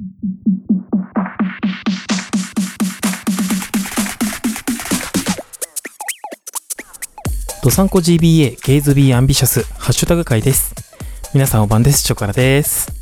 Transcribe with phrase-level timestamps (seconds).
[0.00, 0.06] ド
[7.70, 10.72] サンコ GBA ゲイズビーアンビシャスハッシュタグ会です。
[11.34, 12.04] 皆さんお晩です。
[12.04, 12.92] チョコラです。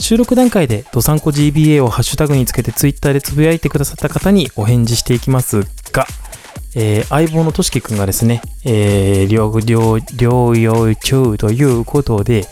[0.00, 6.06] 収録段階でドサンコ GBA をハッシュタグにつけてツイッターでつぶやいてくださった方にお返事していきますが、
[6.74, 12.46] えー相棒のとしきくんがですね、えー、療療療養中ということで、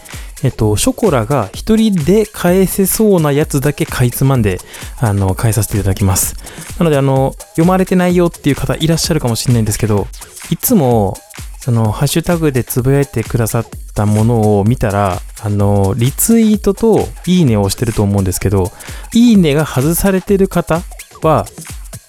[0.45, 4.59] えっと、ショコラが一人で返せそうなやつだけかいつまんで、
[4.99, 6.37] あの、返させていただきます。
[6.79, 10.07] なので、あの、読まれてないよっていう方いらっしゃるかもしれないんですけど、
[10.51, 11.17] いつも、
[11.59, 18.71] その、ハッシュタグでつぶやいてくださったものを見たら、あの、リツイートといいねを押してると思うんですけど、
[19.15, 20.83] いいねが外されてる方
[21.23, 21.47] は、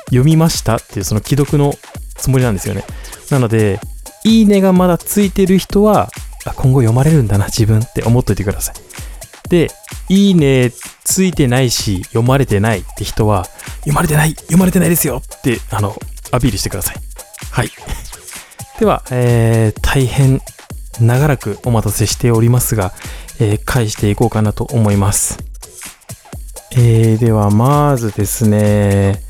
[0.07, 1.73] 読みましたっていうその既読の
[2.15, 2.83] つもりなんですよね。
[3.31, 3.79] なので、
[4.25, 6.09] いいねがまだついてる人は、
[6.45, 8.75] あ今後読まれるんだな、自分って思っといてください。
[9.49, 9.69] で、
[10.09, 10.71] いいね
[11.03, 13.45] ついてないし、読まれてないって人は、
[13.79, 15.95] 読まれてない読まれてないですよって、あの、
[16.31, 16.95] アピールしてください。
[17.51, 17.71] はい。
[18.79, 20.41] では、えー、大変
[20.99, 22.93] 長らくお待たせしておりますが、
[23.39, 25.37] えー返していこうかなと思います。
[26.71, 29.21] えー、では、まずですね、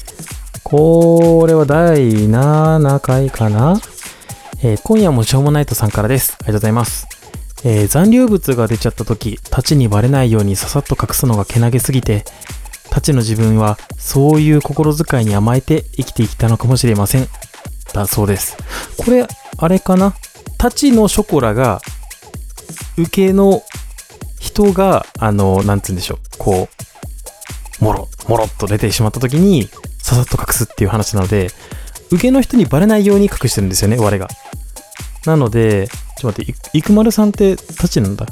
[0.63, 3.79] これは第7回かな？
[4.65, 6.33] えー今夜もしょうもないとさんからです。
[6.33, 7.07] ありがとうございます。
[7.63, 12.25] えー残留物が出ちゃった時、タチにバレないようにささっと隠すのがけなげすぎて、
[12.89, 17.27] タチの自分はそういう心遣いに甘えて生きてきたのかもしれません。
[17.93, 18.57] だそうです。
[18.97, 19.27] これ、
[19.59, 20.15] あれかな？
[20.57, 21.79] タチのショコラが、
[22.97, 23.61] 受けの
[24.39, 26.69] 人が、あの、なんつうんでしょう、こ
[27.81, 29.69] う、もろ、もろっと出てしまった時に、
[29.99, 31.51] ささっと隠すっていう話なので、
[32.09, 34.27] 受けの人にバレないように隠してるんですよね、我が。
[35.25, 35.87] なので、
[36.17, 38.25] ちょっと待って、い生丸さんってタチなんだ。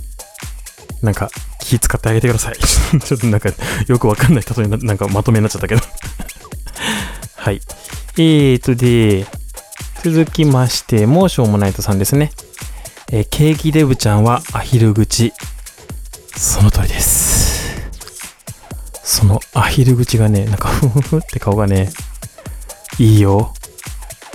[1.01, 2.55] なんか、気使ってあげてください。
[2.99, 3.49] ちょっとなんか、
[3.87, 5.81] よくわかんない例えな、なんかまとめになっちゃったけど。
[7.35, 7.61] はい。
[8.17, 9.25] えーとで、
[10.03, 12.31] 続きまして、もうしょうもないとさんですね。
[13.11, 15.33] えーケーキデブちゃんはアヒル口。
[16.35, 17.53] その通りです。
[19.03, 21.91] そのアヒル口がね、なんかふふふって顔がね、
[22.99, 23.53] いいよ。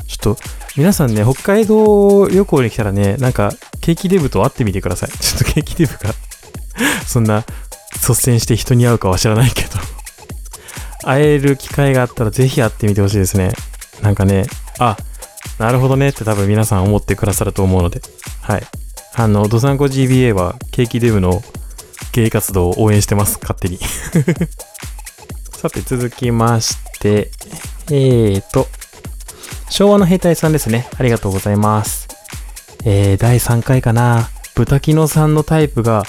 [0.07, 0.43] ちょっと、
[0.79, 3.51] 皆さんね、北海道旅行に来たらね、なんか、
[3.81, 5.11] ケーキデブと会ってみてください。
[5.19, 6.15] ちょっとケーキデブが、
[7.05, 7.45] そんな、
[7.95, 9.71] 率先して人に会うかは知らないけど、
[11.03, 13.51] 会える機会があったらぜひ会ってみてほしいですね。
[14.03, 14.47] なんかね、
[14.79, 14.97] あ、
[15.59, 18.01] なるほどねって多分皆さん思ってくださると思うので、
[18.41, 18.63] はい。
[19.15, 21.43] あの、ドサンコ GBA はケーキデブの
[22.13, 23.81] 経営活動を応援してます、勝手に。
[25.61, 27.33] さて、続きまして、
[27.91, 28.69] えーと、
[29.71, 30.89] 昭和の兵隊さんですね。
[30.99, 32.09] ありがとうございます。
[32.85, 34.29] えー、第3回かな。
[34.55, 36.05] 豚キノさんのタイプが、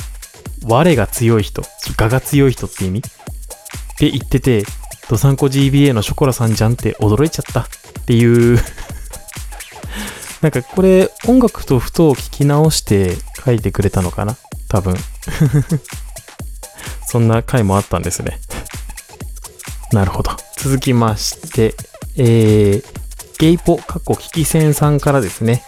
[0.65, 1.61] 我が強い人、
[1.97, 2.99] 我が強い人って意味？
[2.99, 3.01] っ
[3.97, 4.63] て言ってて、
[5.09, 7.65] ドサンコ GBA のショコラさんじゃんって驚いちゃったっ
[8.05, 8.59] ていう。
[10.41, 14.35] なんかこれ、音楽とふとを聞き直して書いてくれたのかな？
[14.67, 14.95] 多分。
[17.07, 18.39] そんな回もあったんですね。
[19.91, 20.31] なるほど。
[20.57, 21.75] 続きまして、
[22.15, 22.98] えー、
[23.39, 25.63] ゲイポ、かっこキキセンさんからですね、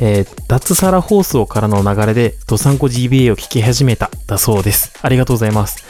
[0.00, 4.92] えー、脱サラ放送からの流れで、ドサンコ GBA を聞き始めた、だそうです。
[5.02, 5.84] ありがとうございます。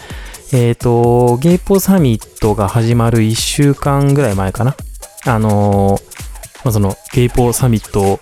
[0.52, 4.76] えっ、と、ゲイポサミットが始まる1週間ぐらい前かな。
[5.24, 6.02] あのー
[6.64, 8.20] まあ、その、ゲイポサミット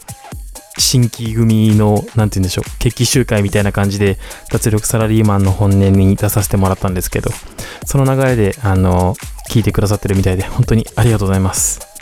[0.79, 4.19] 新規組の、なんて言うんでしょう、決起集会みたいな感じで、
[4.53, 7.33] 脱力サラリーマンの本音に出させてもらったんですけど、
[7.87, 9.17] その流れで、あの、
[9.51, 11.94] 聞いてくださってるみたいで、本当にありがとうございます。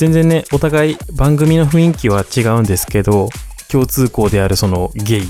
[0.00, 3.28] 全然ね、お互い番組の雰囲気は違うんですけど、
[3.70, 5.22] 共通項であるそのゲイ、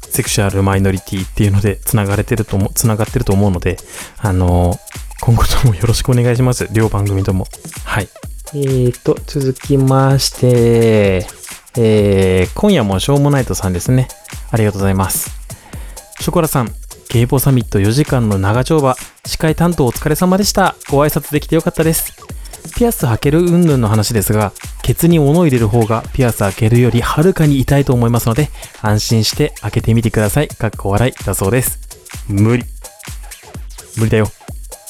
[0.00, 3.76] セクシュアルマイノリティっていうので繋がれてるとも、繋がってると思うので、
[4.18, 4.74] あの、
[5.20, 6.66] 今後ともよろしくお願いします。
[6.72, 7.46] 両番組とも。
[7.84, 8.08] はい。
[8.52, 11.24] えーと、続きまして、
[11.78, 14.08] えー、今夜もしょうもないとさんですね。
[14.50, 15.30] ありがとうございます。
[16.18, 16.74] ショコラさん、
[17.10, 20.74] ゲイポサミット4時間の長丁場、司会担当お疲れ様でした。
[20.90, 22.39] ご挨拶できてよかったです。
[22.76, 24.52] ピアス開ける云々の話ですが、
[24.82, 28.50] ケツに物を入れる方がピアス開けるよりはるかに痛いと思いますので、
[28.82, 30.48] 安心して開けてみてください。
[30.48, 31.78] かっこ笑いだそうです。
[32.28, 32.64] 無理。
[33.96, 34.26] 無理だよ。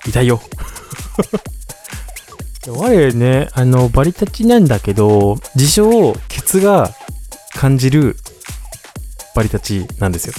[0.06, 0.40] 痛いよ。
[2.68, 6.90] 我ね、あの、バリタチなんだけど、自称、ケツが
[7.54, 8.16] 感じる
[9.34, 10.34] バリタチなんですよ。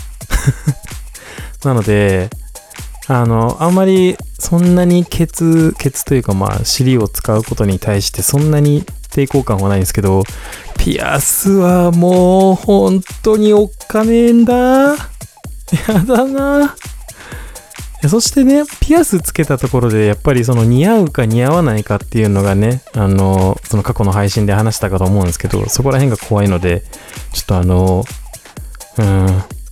[1.63, 2.29] なので、
[3.07, 10.23] あの、あんまりそんなにケツ、ケツというかまあ、尻を使うことに対してそんなに抵抗感はないんですけど、
[10.77, 14.53] ピアスはもう本当におっかねえんだ。
[14.53, 14.97] や
[16.05, 16.75] だな。
[18.09, 26.81] そしてね、ピアスつけたところで、やっぱりその似合うか似合わないかっていうのがね、あの、その過去の配信で話したかと思うんですけど、そこら辺が怖いので、
[27.31, 28.03] ちょっとあの、
[28.97, 29.27] うん、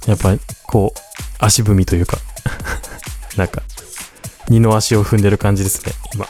[0.06, 1.00] やっぱりこう、
[1.40, 2.18] 足踏みというか
[3.40, 3.64] なんか、
[4.50, 6.28] 二の足を踏んでる感じですね、今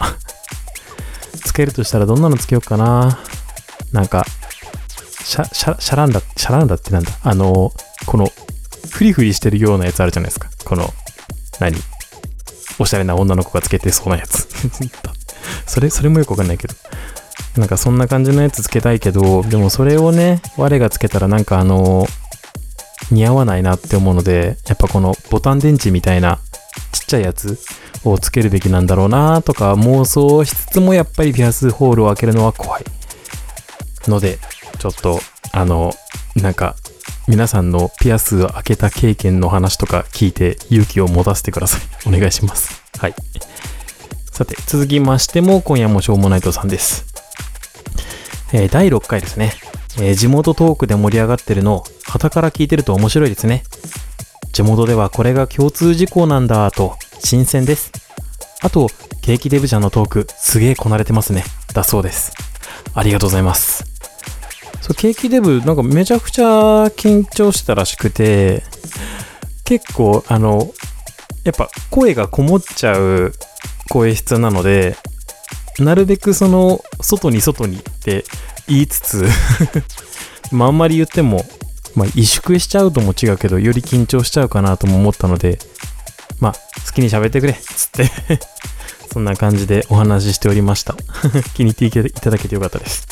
[1.44, 3.20] つけるとしたらどんなのつけようかな。
[3.92, 4.28] なんか、
[5.24, 7.12] シャ、シャ、シャランダ、シャランダってなんだ？
[7.24, 7.74] あの、
[8.06, 8.32] この、
[8.92, 10.50] フリフリしてるようなやつあるじゃないですか。
[10.64, 10.94] この、
[11.60, 11.76] 何？
[12.78, 14.48] おしゃれな女の子がつけてそうなやつ。
[15.66, 16.76] それ、それもよくわかんないけど。
[17.58, 22.08] なんかそんな感じのやつつけたいけど、でもそれをね、我がつけたらなんかあの、
[23.12, 26.40] 似合わないなって思うので、やっぱこのボタン電池みたいな
[26.92, 27.60] ちっちゃいやつ
[28.04, 32.84] をつけるべきなんだろうなとか妄想しつつもやっぱりピアスホールを開けるのは怖い。
[34.08, 34.40] ので、
[34.80, 35.20] ちょっと、
[35.52, 35.94] あの、
[36.36, 36.76] なんか
[37.30, 41.82] 皆さんのピアスを開けた経験の話とか聞いて勇気を持たせてください。
[42.08, 42.82] お願いします。
[42.98, 43.14] はい。
[44.32, 47.06] さて、続きましても今夜もしょうもないとさんです。
[48.52, 49.54] えー、第6回ですね。
[50.00, 53.64] えー、地元トークで盛り上がってるのを旗から聞いてると面白いですね。
[54.52, 57.92] 地元ではこれが共通事項なんだと新鮮です。
[58.62, 58.88] あと、
[59.22, 61.44] ケーキデブちゃんのトークすげえこなれてますね。
[61.74, 62.34] だそうです。
[62.94, 63.86] ありがとうございます。
[64.82, 66.46] そう、ケーキデブ、なんかめちゃくちゃ
[66.88, 68.64] 緊張したらしくて、
[69.64, 70.74] 結構、あの、
[71.44, 73.34] やっぱ声がこもっちゃう
[73.90, 74.98] 声質なので、
[75.80, 78.26] なるべくその、外に外にって
[78.68, 79.26] 言いつつ
[80.52, 81.46] まああんまり言っても、
[82.00, 85.60] まあ萎縮しちゃうとも違うけど、より緊張しちゃうかなとも思ったので、
[86.40, 86.54] まあ
[86.86, 88.10] 好きに喋ってくれ、つって
[89.12, 90.96] そんな感じでお話ししておりました
[91.56, 93.06] 気に入っていただけてよかったです。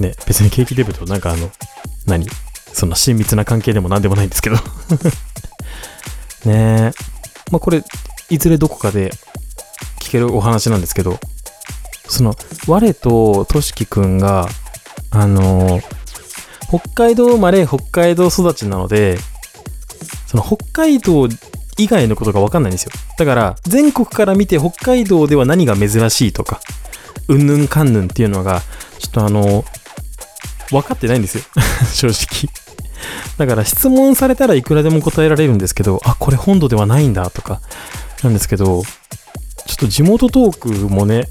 [0.00, 1.50] ね、別にケーキデブとなんかあの、
[2.06, 2.26] 何？
[2.72, 4.56] そんな親密な関係でも何でもないんですけど
[6.44, 6.92] ねえ。
[7.50, 7.84] まあこれ、
[8.30, 9.12] いずれどこかで
[10.00, 11.20] 聞けるお話なんですけど、
[12.08, 12.34] その、
[12.66, 14.48] 我ととしきくんが、
[15.10, 15.80] あの
[16.68, 19.18] 北海道生まれ、北海道育ちなので、
[20.26, 21.28] その北海道
[21.78, 22.92] 以外のことがわかんないんですよ。
[23.18, 26.60] だから、全国から見て北海道では何が珍しいとか、
[27.28, 28.62] うんぬんかんぬんっていうのが、
[28.98, 29.64] ちょっとあの、
[30.70, 31.44] 分かってないんですよ
[31.94, 32.50] 正直
[33.38, 37.60] だから質問されたらいくらでも答えられるんですけど、あ、これ本土ではないんだとか、
[38.22, 38.82] なんですけど、
[39.66, 41.28] ちょっと地元トークもね、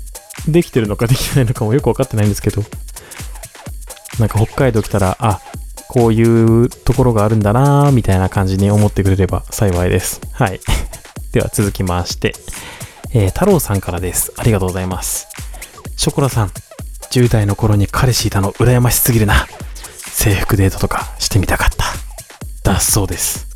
[0.47, 2.63] できてるのかできてないのかもよく分かってないんですけど、
[4.19, 5.41] なんか北海道来たら、あ、
[5.87, 6.23] こうい
[6.63, 10.21] うところがあるんだなみたいな感じに思ってくれれば幸いです。
[10.33, 10.59] はい。
[11.31, 12.33] では続きまして、
[13.11, 14.31] えー、太郎さんからです。
[14.37, 15.27] ありがとうございます。
[15.95, 16.51] ショコラさん、
[17.11, 19.47] 10代の頃に彼氏いたの羨ましすぎるな。
[20.11, 21.69] 制服デートとかしてみたかっ
[22.63, 22.71] た。
[22.71, 23.47] だそうです。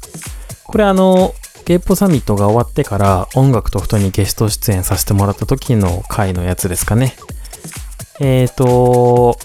[0.65, 1.33] これあの、
[1.65, 7.15] ゲイポサミットが終わってから音楽とふとにゲスト出演させてもらった時の回のやつですかね。
[8.19, 9.37] えーと、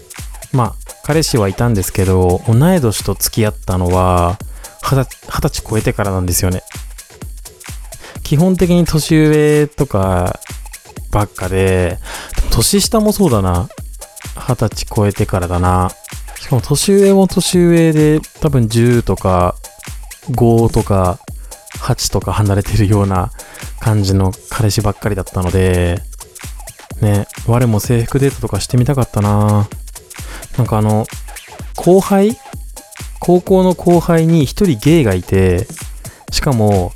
[0.52, 4.38] まあ、彼氏はいたんですけど、同い年と付き合ったのは、
[4.82, 6.62] 二十歳超えてからなんですよね。
[8.22, 10.40] 基本的に年上とか
[11.10, 11.98] ばっかで、
[12.50, 13.68] 年下もそうだな。
[14.34, 15.90] 二十歳超えてからだな。
[16.40, 19.56] しかも年上も年上で多分10とか
[20.30, 21.18] 5とか
[21.80, 23.30] 8とか離れてるような
[23.78, 26.00] 感じの彼氏ばっかりだったので、
[27.02, 29.68] ね、我も制服デートとかしてみたかったな
[30.56, 31.06] なんかあの、
[31.76, 32.36] 後輩？
[33.20, 35.66] 高校の後輩に一人ゲイがいて、
[36.30, 36.92] しかも、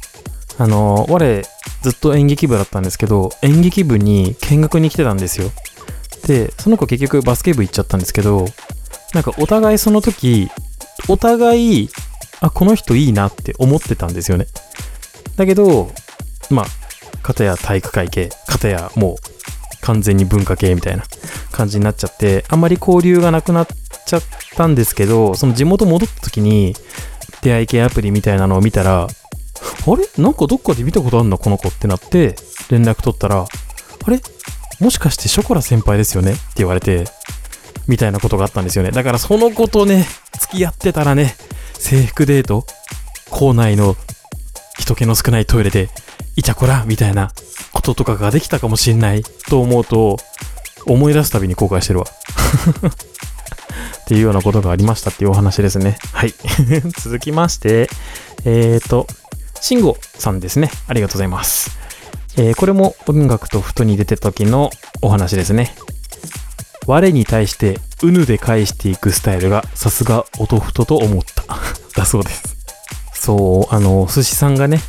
[0.59, 1.43] あの、我
[1.83, 5.51] ずっと演劇部だったんですけど、演劇部に見学に来てたんですよ。
[6.27, 8.47] で、その子結局バスケ部行っちゃったんですけど、
[9.15, 10.51] なんかお互いその時、
[11.09, 11.89] お互い、
[12.41, 14.47] あ、この人いいなって思ってたんですよね。
[15.37, 15.91] だけど、
[16.51, 16.67] まあ、
[17.23, 19.17] 片や体育会系、片やもう
[19.89, 21.05] 完全に文化系みたいな
[21.51, 23.67] 感じになっちゃって、あんまり交流がなくなっ
[24.07, 24.23] ちゃっ
[24.55, 26.75] たんですけど、その地元戻った時に、
[27.41, 29.07] 出会い系アプリみたいなのを見たら、あ
[29.97, 30.23] れ？
[30.23, 32.37] なんかどっかで見たことあるのこの子ってなって、
[32.69, 34.21] 連絡取ったら、あれ？
[34.79, 36.33] もしかしてショコラ先輩ですよね？
[36.33, 37.07] って言われて、
[37.87, 38.91] みたいなことがあったんですよね。
[38.91, 40.07] だからその子とね、
[40.39, 41.35] 付き合ってたらね、
[41.73, 42.67] 制服デート、
[43.31, 43.97] 校内の
[44.79, 45.89] 人気の少ないトイレで、
[46.37, 46.85] イチャコラ？
[46.85, 47.33] みたいな
[47.79, 50.17] こととかができたかもしんないと思うと、
[50.87, 52.07] 思い出すたびに後悔してるわ。
[54.03, 55.97] っていうようなことがありましたっていうお話ですね。
[56.13, 56.35] はい。
[56.99, 57.89] 続きまして、
[58.45, 59.07] えっ、ー、と、
[59.61, 60.73] 慎吾さんですね。
[60.89, 61.71] ありがとうございます。
[62.37, 64.71] えー、これも音楽とふとに出てた時の
[65.01, 65.77] お話ですね。
[66.87, 71.45] 我に対してうぬで返していくスタイルがさすが音ふとと思った。
[71.95, 72.57] だそうです。
[73.15, 74.81] そう、あの、寿司さんがね、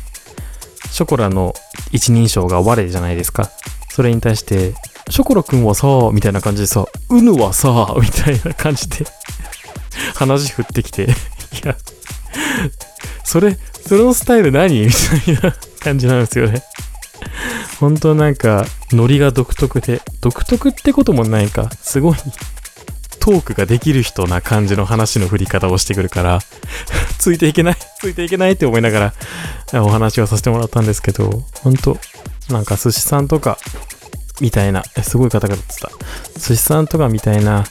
[0.90, 1.54] ショコラの
[1.92, 3.50] 一人称が我じゃないですか。
[3.90, 4.74] それに対して、
[5.08, 9.04] ショコラくんはさ、みたいな感じでさ、うぬはさ、みたいな感じで
[10.14, 11.06] 話振ってきて、い
[11.64, 11.76] や、
[13.24, 14.86] それ、それのスタイル何？
[14.86, 16.62] みたいな感じなんですよね。
[17.80, 22.16] 本当なんか、ノリが独特で、独特ってこともないか、すごい、
[23.20, 26.40] トークができる人な感じの話の振り方をしてくるから、
[27.18, 29.14] ついていけない、ついていけないって思いなが
[29.72, 31.98] ら、お話をさせてもらったんですけど、本当
[32.48, 33.58] なんか寿司さんとか、
[34.40, 35.90] みたいな、すごい方々ってた。
[36.38, 37.64] 寿司さんとかみたいな、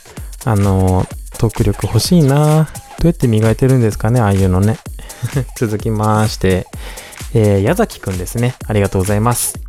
[0.45, 4.77] あのトーク力欲しいなどうやって磨いてるんですかね、ああいうのね。
[5.57, 6.67] 続きまして、
[7.33, 8.55] えー、矢崎くんですね。
[8.67, 9.59] ありがとうございます。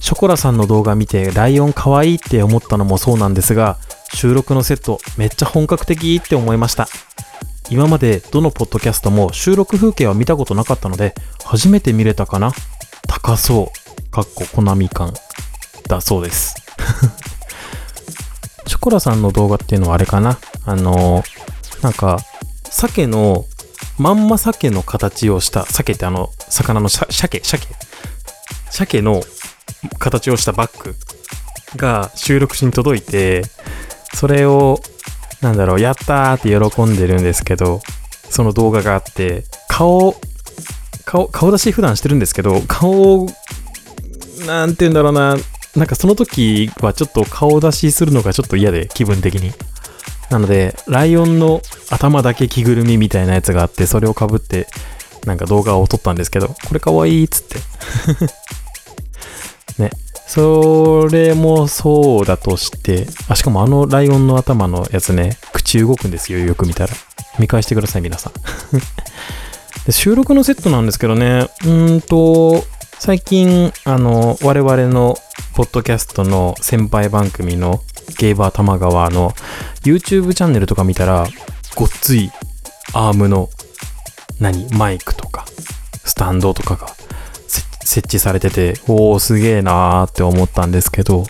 [0.00, 3.78] ショコラさんの動画見て、ライオンかわいいって思ったのもそうなんですが、
[4.14, 6.88] 収録のセットめっちゃ本格的って思いました。
[7.70, 11.14] 今までどのポッドキャストも収録風景は見たことなかったので、
[11.44, 12.52] 初めて見れたかな？
[13.08, 14.10] 高そう。
[14.10, 15.14] かっこコナミ感。
[15.88, 16.54] だそうです。
[18.66, 20.38] ショコラさんの動画っていうのはあれかな？
[20.64, 22.18] あのー、なんか、
[22.64, 23.46] 鮭の、
[23.98, 27.62] まんま鮭の形をした、鮭ってあの、魚の鮭、鮭
[28.70, 29.22] 鮭の
[29.98, 30.94] 形をしたバッグ
[31.76, 33.42] が収録しに届いて、
[34.14, 34.80] それを、
[35.40, 37.80] なんだろう、やったーって喜んでるんですけど、
[38.30, 40.14] その動画があって、顔、
[41.04, 43.26] 顔、顔出し普段してるんですけど、顔、
[44.46, 45.36] なんて言うんだろうな、
[45.76, 49.52] なんかその時はちょっと顔出しするのがちょっと嫌で、気分的に。
[50.30, 54.66] なので、ライオンの頭だけ着ぐるみみたいなやつがあって、それをかぶって、
[55.26, 57.58] なんか動画を撮ったんですけど、これかわいいっつって。
[59.82, 59.90] ね。
[60.26, 66.94] それもそうだとして、あ、しかもあのライオンの頭のやつね、口動くんですよ、よく見たら。
[67.38, 68.32] 見返してください、皆さん。
[69.86, 72.64] で収録のセットなんですけどね、うんと、
[72.98, 75.18] 最近、あの、我々の
[75.54, 77.82] ポッドキャストの先輩番組の
[78.18, 79.34] ゲイバー玉川の
[79.82, 81.26] YouTube チャンネルとか見たら、
[81.74, 82.30] ごっつい
[82.92, 83.50] アームの、
[84.38, 85.46] 何、マイクとか、
[86.04, 86.94] スタンドとかが
[87.92, 91.24] 設置されてて、おー、すげえなーって思ったんですけど、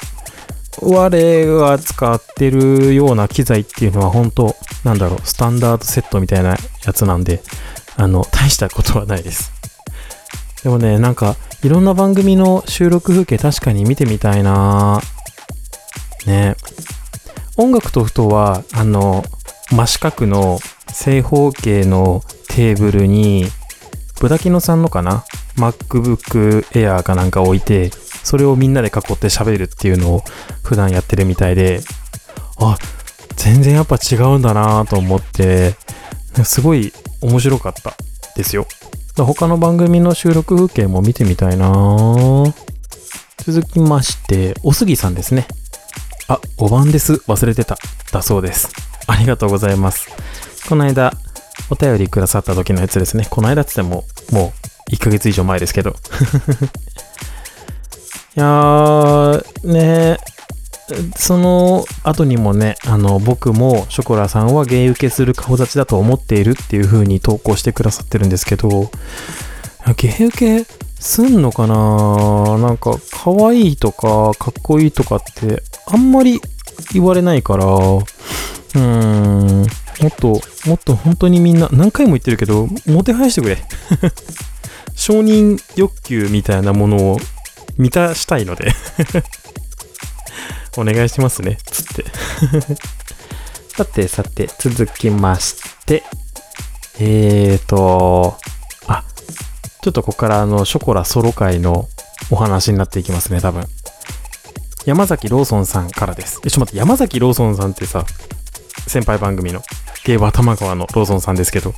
[0.80, 7.42] 我が使ってるような機材っていうのは本当なんだろう、スタンダードセットみたいなやつなんで、
[7.96, 9.52] あの、大したことはないです。
[10.62, 15.00] でもね、なんか、いろんな番組の収録風景確かに見てみたいな
[16.26, 16.56] ね
[17.56, 19.24] 音楽とふとは、あの、
[19.70, 20.58] 真四角の
[20.92, 23.46] 正方形のテーブルに、
[24.20, 25.24] ブダキノさんのかな
[25.56, 27.90] ?MacBook Air かなんか置いて、
[28.22, 30.24] それをみんなで囲って喋るっていうのを
[30.62, 31.80] 普段やってるみたいで、
[32.58, 32.78] あ、
[33.36, 35.74] 全然やっぱ違うんだなと思って、
[36.44, 37.94] すごい面白かった
[38.36, 38.66] ですよ。
[39.16, 41.70] 他の番組の収録風景も見てみたいな
[43.44, 45.46] 続きまして、おすぎさんですね。
[46.28, 47.14] あ、5番です。
[47.26, 47.76] 忘れてた。
[48.12, 48.70] だそうです。
[49.06, 50.08] ありがとうございます。
[50.68, 51.12] この間、
[51.68, 53.26] お便りくださった時のやつですね。
[53.28, 54.61] この間って言っても、もう
[54.92, 55.96] 1ヶ月以上前ですけど。
[58.36, 60.18] いやー、ね
[61.16, 68.90] その後にもね、あの、僕もショコラさんはゲイ受けする顔立ちだと思っているっていう風に投稿してくださってるんですけど、
[69.96, 70.66] ゲイ受け
[71.00, 76.40] すんのかななんか、可愛いとか、かっこいいとかって、あんまり
[76.92, 83.58] 言われないから、うーん、もっと、もっと本当にみんな、何回も言ってるけど、もてはやしてくれ。
[84.94, 87.18] 承認欲求みたいなものを
[87.78, 88.72] 満たしたいので
[90.76, 92.04] お願いしますね、つって。
[93.76, 95.56] さてさて、続きまし
[95.86, 96.02] て、
[96.98, 98.36] えーと、
[98.86, 99.04] あ、
[99.82, 101.88] ちょっとここからあの、ショコラソロ会の
[102.30, 103.66] お話になっていきますね、多分。
[104.84, 106.40] 山崎ローソンさんからです。
[106.44, 108.04] え、ちょっと待って、山崎ローソンさんってさ、
[108.86, 109.62] 先輩番組の、
[110.04, 111.74] ゲーバー玉川のローソンさんですけど、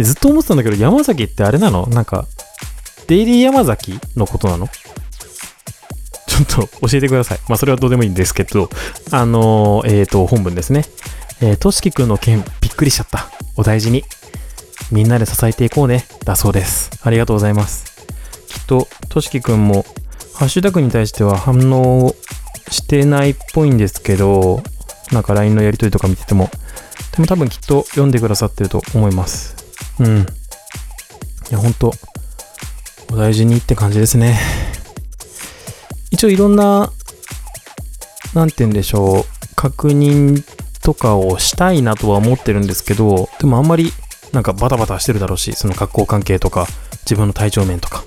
[0.00, 1.86] でずっと思ってたんだけど、山崎ってあれなの？
[1.88, 2.26] なんか、
[3.06, 4.66] デイリー山崎のことなの？
[4.66, 7.38] ちょっと教えてください。
[7.50, 8.70] まあ、それはどうでもいいんですけど、
[9.10, 10.86] あのー、えっ、ー、と、本文ですね。
[11.42, 13.28] えー、としきくんの件、びっくりしちゃった。
[13.56, 14.04] お大事に。
[14.90, 16.06] みんなで支えていこうね。
[16.24, 16.90] だそうです。
[17.02, 18.06] ありがとうございます。
[18.48, 19.84] きっと、としきくんも、
[20.34, 22.14] ハッシュタグに対しては反応
[22.70, 24.62] してないっぽいんですけど、
[25.12, 26.48] なんか LINE のやりとりとか見てても、
[27.12, 29.59] でも多分きっと読んでくださってると思います。
[30.00, 30.20] うん。
[30.20, 30.24] い
[31.50, 31.92] や、ほんと、
[33.12, 34.38] お大事にって感じですね。
[36.10, 36.90] 一応いろんな、
[38.34, 40.42] なんて言うんでしょう、確認
[40.82, 43.92] とかをしたいなとは思ってるんですけど、でもあんまり
[44.32, 46.66] なんかバタバタしてるだろうし、その学校関係とか、
[47.02, 48.04] 自分の体調面とか。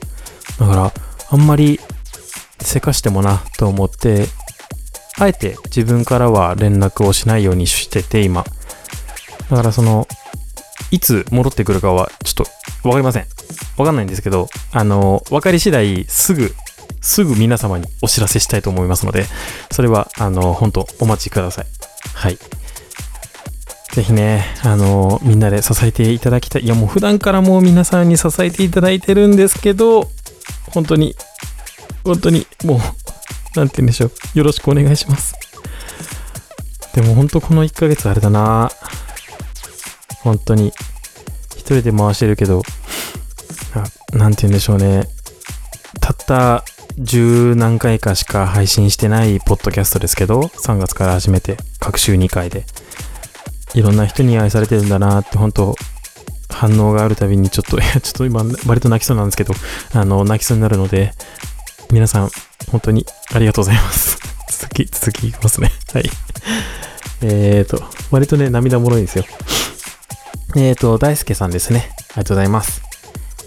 [0.59, 0.93] だから、
[1.29, 1.79] あんまり
[2.61, 4.27] せかしてもなと思って、
[5.19, 8.43] あえて自分からは連絡をしないようにしてて、今。
[9.49, 10.07] だからその、
[10.93, 13.25] いつ戻ってくるかはちょっとわかりません。
[13.77, 16.53] わかんないんですけど、あの、分かり次第すぐ、
[17.01, 19.25] すぐ皆様にお知らせしたいと思いますので、
[19.71, 21.65] それは、あの、本当お待ちください。
[22.13, 22.37] はい。
[23.91, 26.61] ぜひね、あの、みんなで支えていただきたい。
[26.61, 30.11] いや、もう普段からもう皆さんに支えていただいてるんですけど、
[30.69, 31.15] 本当に、
[32.03, 32.77] 本当に、もう、
[33.57, 34.11] なんて言うんでしょう。
[34.35, 35.33] よろしくお願いします。
[36.93, 38.69] でも本当この1ヶ月あれだな
[40.23, 40.73] 本当に、
[41.55, 42.63] 一人で回してるけど、
[44.13, 45.07] なんて言うんでしょうね。
[45.99, 46.63] たった
[46.97, 52.65] 十何回かしか配信してないポッドキャストですけど、3月から始めて、各週2回で。
[53.73, 55.75] いろんな人に愛されてるんだなって、本当
[56.49, 59.53] 反応があるたびにちょっと、いや、ちょっと今、割と泣きそうなんですけど、
[59.93, 61.13] あの、泣きそうになるので、
[61.91, 62.29] 皆さん、
[62.71, 64.19] 本当にありがとうございます。
[64.49, 65.71] 続き、続きいきますね。
[65.93, 66.09] はい。
[67.21, 69.25] えーと、割とね、涙もろいんですよ。
[70.55, 71.89] えーと、大輔さんですね。
[71.89, 72.81] ありがとうございます。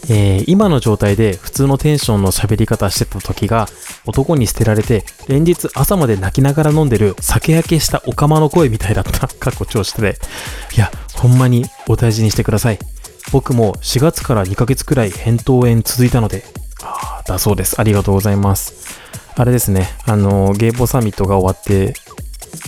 [0.08, 3.66] えー、今の状態で普通のテンションの喋り方してた時が
[4.06, 9.26] 男に捨てられて連日朝まで泣きながら飲んでる酒焼けしたオカマの声みたいだった。
[9.28, 10.16] かっこ調子で。
[10.76, 12.78] いや、ほんまにお大事にしてください。
[13.32, 16.44] 僕も4月から2ヶ月くらい扁桃炎続いたので、
[16.82, 17.80] あだそうです。
[17.80, 19.00] ありがとうございます。
[19.34, 21.94] あれですね、あの、ゲイボサミットが終わって、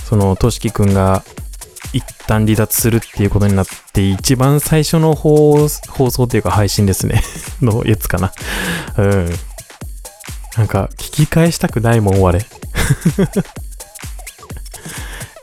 [0.08, 1.24] その、としきくんが
[1.92, 7.22] 一旦離脱するっていうことになって、一番最初の放送っていうか配信ですね
[7.62, 8.32] のやつかな。
[8.96, 9.30] うん。
[10.56, 12.38] なんか、聞き返したくないもん、我。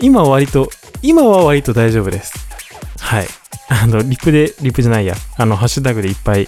[0.01, 0.69] 今は割と、
[1.01, 2.33] 今は割と大丈夫です。
[2.99, 3.27] はい。
[3.67, 5.15] あの、リプで、リプじゃないや。
[5.37, 6.47] あの、ハッシュタグでいっぱい、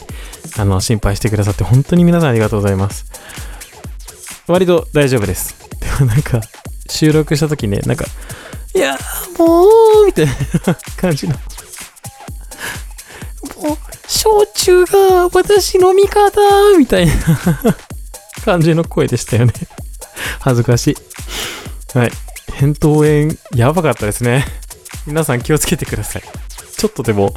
[0.57, 3.05] あの、心配してくださって、本当に皆さんありがとうございます。
[4.47, 5.55] 割と大丈夫です。
[5.79, 6.41] でもなんか、
[6.89, 8.05] 収録した時ね、なんか、
[8.75, 8.97] いや、
[9.37, 9.65] も
[10.03, 10.33] う、みたいな
[10.97, 11.35] 感じの。
[13.61, 16.31] もう、焼酎が私の味方
[16.77, 17.13] みたいな
[18.45, 19.53] 感じの声でしたよね。
[20.39, 21.97] 恥ずかしい。
[21.97, 22.11] はい。
[22.59, 24.45] 扁桃炎、やばかったですね。
[25.05, 26.23] 皆さん気をつけてください。
[26.77, 27.33] ちょっとでも、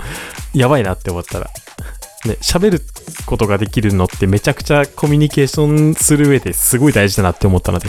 [0.55, 1.51] やばいなって思ったら。
[2.27, 2.83] ね、喋る
[3.25, 7.89] ことができるのってめちゃくちゃコミュニケーションする上ですごい大事だなって思ったので。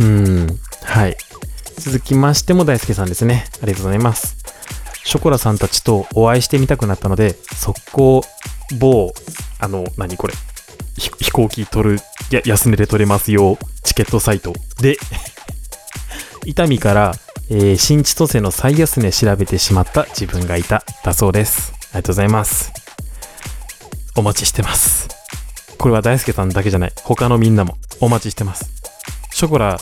[0.00, 0.60] うん。
[0.82, 1.16] はい。
[1.78, 3.46] 続きましても大輔さんですね。
[3.62, 4.36] ありがとうございます。
[5.04, 8.22] ショコラさんたちとお会いしてみたくなったので、速攻、
[8.78, 9.12] 某、
[9.58, 10.34] あの、何これ、
[10.96, 14.96] 飛行機取る、や、安値で取れますよ、チケットサイトで
[16.44, 17.14] 伊丹から、
[17.48, 21.72] えー、新千歳の最安値調べてしまった自分がいた、だそうです。
[21.92, 22.72] ありがとうございます。
[24.16, 25.08] お待ちしてます。
[25.78, 26.92] これは大輔さんだけじゃない。
[27.02, 28.79] 他のみんなもお待ちしてます。
[29.40, 29.78] ショコラ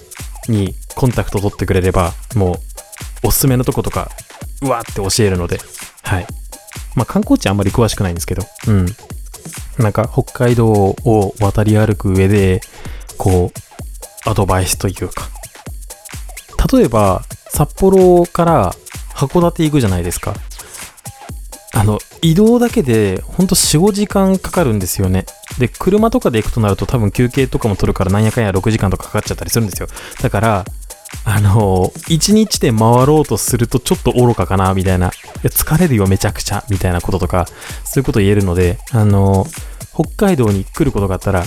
[0.47, 2.53] にコンタクト取ってくれれば、も
[3.25, 4.09] う、おすすめのとことか、
[4.63, 5.59] うわって教えるので、
[6.05, 6.27] はい。
[6.95, 8.87] まあ、観光地あんまり詳しくないんですけど、うん。
[9.79, 12.61] なんか、北海道を渡り歩く上で、
[13.17, 15.29] こう、アドバイスというか、
[16.73, 18.77] 例えば、札幌から
[19.13, 20.35] 函館行くじゃないですか。
[21.75, 25.27] あの、移動だけで、ほんと4、5時間かかるんですよね。
[25.59, 29.89] で、車とかで行くとなると多分休憩とかも取るからなんやかんや6時間とかかかっちゃったりするんですよ。
[30.23, 30.65] だから、
[31.25, 35.09] あの、1日で回ろうとするとちょっと愚かかな、みたいな。
[35.09, 35.11] い
[35.43, 37.47] や、疲れるよ、めちゃくちゃ、みたいなこととか、
[37.85, 39.47] そういうこと言えるので、あの、
[39.95, 41.45] 北海道に来ることがあったら、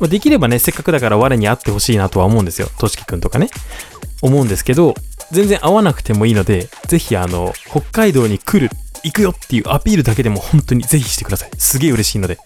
[0.00, 2.68] まできればね、せっかくだから我に会ってほしいなとは思うんですよ。
[2.78, 3.48] としきくんとかね。
[4.22, 4.94] 思うんですけど、
[5.32, 11.50] 全然会わなくてもいいので、ぜひあの、北海道に来る行くよっていうアピールだけでも本当にぜひしてください。
[11.58, 12.38] すげえ嬉しいので。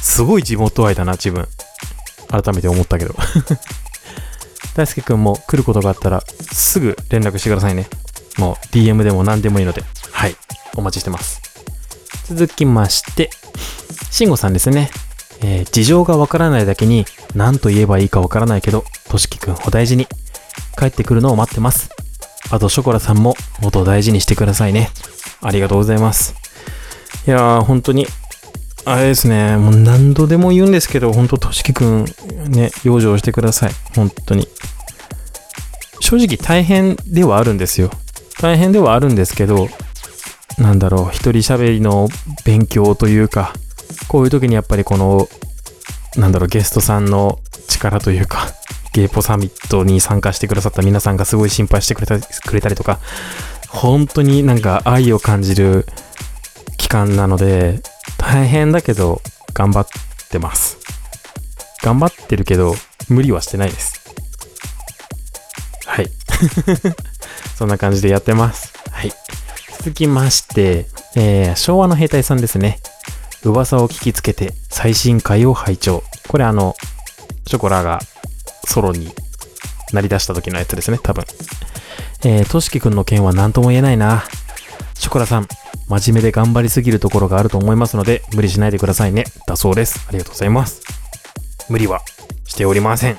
[0.00, 1.46] すごい地元愛だな、自分。
[2.28, 3.14] 改めて思ったけど。
[4.74, 7.88] 大輔くんも来ることがあったら、すぐ連絡してくださいね。
[8.38, 9.84] もう DM でも何でもいいので。
[10.10, 10.36] はい。
[10.74, 11.42] お待ちしてます。
[12.28, 13.30] 続きまして、
[14.10, 14.90] 慎吾さんですね。
[15.42, 20.06] えー、事情がわからないだけに何と言えばいいかわからないけど、としきくんお大事に。
[20.78, 21.90] 帰ってくるのを待ってます。
[22.52, 24.90] あと、ショコラさんも元大事にしてくださいね。
[25.40, 26.34] ありがとうございます。
[27.26, 28.06] いやー、本当に、
[28.84, 32.04] あれですね、もう何度でも言うんですけど、本当としきくん、
[32.48, 33.72] ね、養生してください。
[33.96, 34.46] 本当に。
[36.00, 37.90] 正直大変ではあるんですよ。
[38.38, 39.70] 大変ではあるんですけど、
[40.58, 42.10] なんだろう、一人喋りの
[42.44, 43.54] 勉強というか、
[44.08, 45.26] こういう時にやっぱりこの、
[46.16, 47.38] なんだろう、ゲストさんの
[47.68, 48.48] 力というか、
[48.92, 52.98] ゲイポサミットに参加してくださった皆さんがすごい心配してくれたくれたりとか、
[53.68, 55.86] 本当になんか愛を感じる
[56.76, 57.80] 期間なので、
[58.18, 59.22] 大変だけど
[59.54, 59.86] 頑張っ
[60.30, 60.78] てます。
[61.82, 62.74] 頑張ってるけど、
[63.08, 64.02] 無理はしてないです。
[65.86, 66.10] はい。
[67.56, 68.72] そんな感じでやってます。
[68.90, 69.12] はい。
[69.78, 72.78] 続きまして、えー、昭和の兵隊さんですね。
[73.42, 76.04] 噂を聞きつけて最新回を拝聴。
[76.28, 76.76] これあの、
[77.46, 78.00] ショコラが
[78.66, 79.12] ソロに
[79.92, 81.24] なり出した時のやつですね、多分。
[82.24, 84.24] えー、としきくんの件は何とも言えないな。
[84.94, 85.48] ショコラさん、
[85.88, 89.24] 真面目で頑張りすぎるところがあると思いますので、無理しないでくださいね。
[89.46, 90.04] だそうです。
[90.08, 90.80] ありがとうございます。
[91.68, 92.00] 無理は
[92.44, 93.14] しておりません。
[93.14, 93.18] っ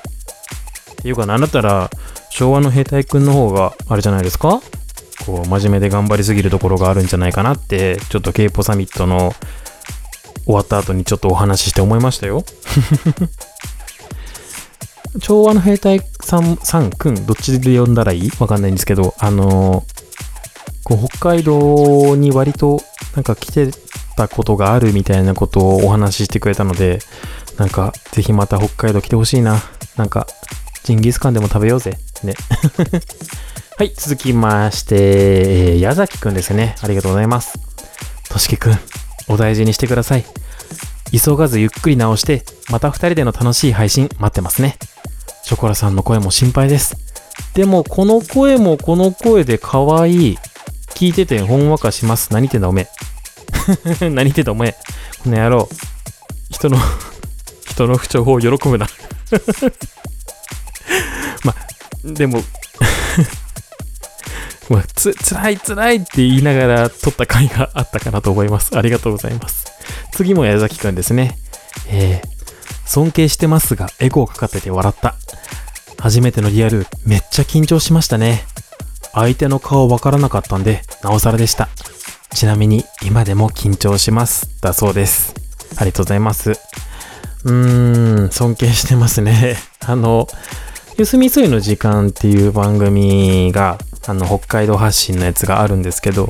[1.01, 1.89] ていうか、なんだったら、
[2.29, 4.61] 昭和の兵隊くんの方が、あれじゃないですか？
[5.25, 9.33] こう、真面目で頑張りすぎるところがあるんじゃないかなって、ちょっと K ポサミットの
[10.45, 12.43] 終わった後にちょっとお話しして思いましたよ。
[15.19, 18.31] 昭和の兵隊さん、さんくん、どっちで呼んだらいい？
[18.39, 19.83] わかんないんですけど、あの
[20.83, 22.81] こう北海道に割と
[23.15, 23.71] なんか来て
[24.15, 26.99] たことがあるみたいなことをお話ししてくれたので、
[27.57, 29.61] なんかぜひまた北海道来てほしいな。
[29.95, 30.25] なんか、
[30.83, 31.97] ジンギスカンでも食べようぜ。
[32.23, 32.33] ね。
[33.77, 36.75] はい、続きまして、えー矢崎くんですね。
[36.81, 37.53] ありがとうございます。
[38.29, 38.79] としきくん、
[39.27, 40.25] お大事にしてください。
[41.19, 44.77] 急がずゆっくり直して、また二人での楽しい配信待ってますね。
[45.43, 46.95] ショコラさんの声も心配です。
[47.53, 50.37] でも、この声もこの声で可愛い。
[50.95, 52.33] 聞いててほんわかします。
[52.33, 52.87] 何言ってんだおめ
[54.01, 54.09] え。
[54.09, 54.75] 何言ってんだおめえ。
[55.23, 55.69] この野郎。
[56.49, 56.77] 人の、
[57.67, 58.87] 人の不調を喜ぶな。
[61.43, 61.55] ま、
[62.03, 62.43] でも、
[64.73, 68.75] まあ、つ、辛い辛いって言いながら撮った回があったかなと思います。
[68.75, 69.71] ありがとうございます。
[70.13, 71.37] 次も矢崎くんですね。
[71.89, 75.15] えー、尊敬してますが、エコーかかってて笑った。
[75.99, 78.45] 初めてのリアル、めっちゃ緊張しましたね。
[79.13, 81.69] 相手の顔わからなかったんで、なおさらでした。
[82.33, 84.59] ちなみに、今でも緊張します。
[84.59, 85.35] だそうです。
[85.77, 86.51] ありがとうございます。
[86.51, 89.55] うーん、尊敬してますね。
[89.85, 90.27] あの、
[90.97, 96.29] ゆすみそいの時間っていう番組が、あの、北海道発信のやつがあるんですけど、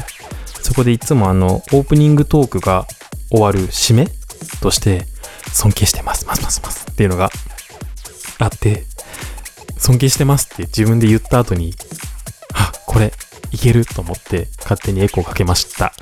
[0.62, 2.86] そこでいつもあの、オープニングトークが
[3.30, 4.08] 終わる締め
[4.62, 5.06] として、
[5.52, 7.30] 尊敬してます、ますますますっていうのが
[8.40, 8.84] あって、
[9.78, 11.74] 尊敬してますって自分で言った後に、
[12.54, 13.12] あ、これ、
[13.52, 15.94] いけると思って勝手にエコーかけました。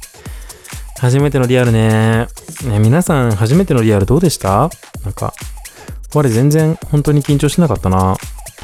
[1.00, 2.28] 初めてのリアルね。
[2.64, 4.70] ね皆さん、初めてのリアルどうでした？
[5.02, 5.32] なんか、
[6.12, 8.16] 我全然本当に緊張しなかったな。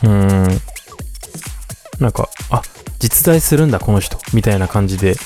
[0.03, 0.61] うん。
[2.01, 2.63] なんか、あ、
[2.99, 4.19] 実在するんだ、この人。
[4.33, 5.17] みたいな感じで、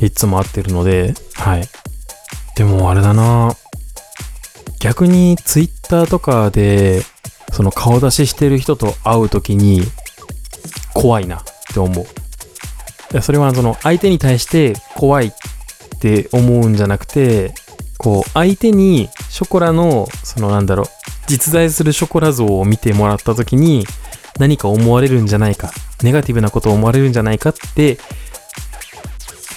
[0.00, 1.68] いつも会ってるので、はい。
[2.56, 3.54] でも、あれだな。
[4.80, 7.02] 逆に、ツイッターとかで、
[7.52, 9.82] その顔出ししてる人と会うときに、
[10.94, 12.04] 怖いなって思う。
[12.04, 12.08] い
[13.12, 15.32] やそれはその相手に対して怖いっ
[16.00, 17.54] て思うんじゃなくて、
[17.98, 20.86] こう相手にショコラのそのなんだろう、
[21.26, 23.86] 実在するショコラ像を見てもらった時に
[24.38, 25.72] 何か思われるんじゃないか、
[26.02, 27.96] ネガティブなことを思われるんじゃないかって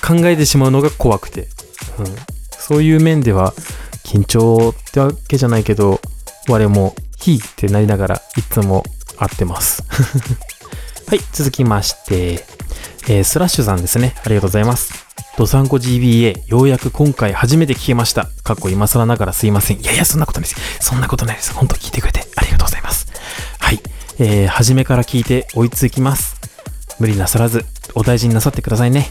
[0.05, 1.41] 考えてしまうのが怖くて、
[1.99, 2.05] うん、
[2.51, 3.53] そういう面では
[4.05, 5.99] 緊張ってわけじゃないけど、
[6.47, 8.83] 我もヒーってなりながらいつも
[9.17, 9.83] 会ってます。
[11.07, 12.45] はい、続きまして、
[13.07, 14.13] えースラッシュさんですね。
[14.23, 15.09] ありがとうございます。
[15.37, 18.29] ドサンコ GBA、ようやく今回初めて聞けました。
[18.43, 19.79] かっこ今更ながらすいません。
[19.79, 20.61] いやいや、そんなことないです。
[20.81, 21.53] そんなことないです。
[21.53, 23.07] 本当聞いてくれてありがとうございます。
[23.57, 23.81] はい、
[24.21, 26.35] えー、初めから聞いて追いつきます。
[26.99, 29.07] 無理なさらず、お大事になさってくださいね。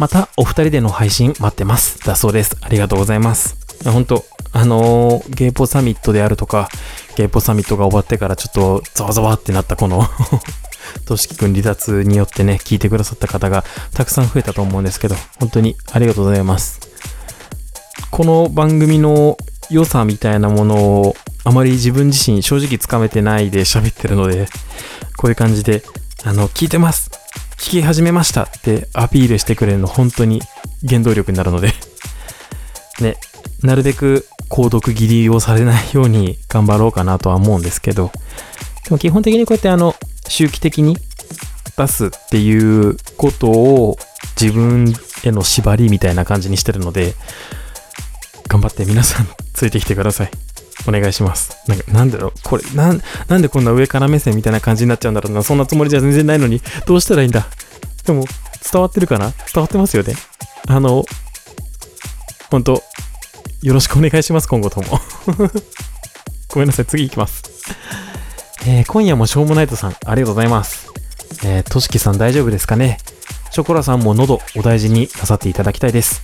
[0.00, 2.00] また、お二人での配信待ってます。
[2.00, 2.56] だそうです。
[2.60, 3.56] ありがとうございます。
[3.84, 6.68] 本当あのーゲイポサミットであるとか、
[7.16, 10.04] ゲイポサミットが終わってからちょっとざわざわってなったこの
[11.06, 16.80] としきくん離脱によってね、聞いてくださった方がたくさん増えたと思うんですけど、本当にありがとうございます。
[18.10, 19.36] この番組の
[19.70, 24.46] 良さみたいなものをあまり自分自身正直つかめてないで喋ってるので、
[25.16, 25.82] こういう感じで、
[26.24, 27.10] あの、聞いてます。
[27.58, 30.40] 聞き始めましたってアピールしてくれるの本当に
[30.86, 31.72] 原動力になるので、
[33.00, 33.16] ね、
[33.62, 38.10] なるべく購読切りをされないように頑張ろうかなとは思うんですけど、
[38.84, 39.94] でも基本的にこうやってあの、
[40.28, 40.96] 周期的に
[41.76, 43.96] 出すっていうことを
[44.40, 44.92] 自分
[45.24, 47.14] への縛りみたいな感じにしてるので、
[48.52, 50.30] 頑張って皆さんついてきてください。
[50.86, 51.56] お願いします。
[51.68, 52.94] なんか、なんだろう、これ、な、
[53.28, 55.42] なんでこんな上から目線みたいな感じになっちゃうんだろうな。
[55.42, 57.46] そんなつもりじゃ全然ないのに、どうしたらいいんだ？
[58.04, 58.26] でも、
[58.70, 59.30] 伝わってるかな？
[59.30, 60.14] 伝わってますよね。
[60.68, 61.02] あの、
[62.50, 62.82] 本当
[63.62, 65.00] よろしくお願いします、今後とも。
[66.52, 67.42] ごめんなさい、次行きます。
[68.66, 70.92] えー今夜もしょうもないとさん、ありがとうございます。
[71.44, 72.98] えー、としきさん大丈夫ですかね？
[73.50, 76.22] ショコラさんも喉お大事になさっていただきたいです。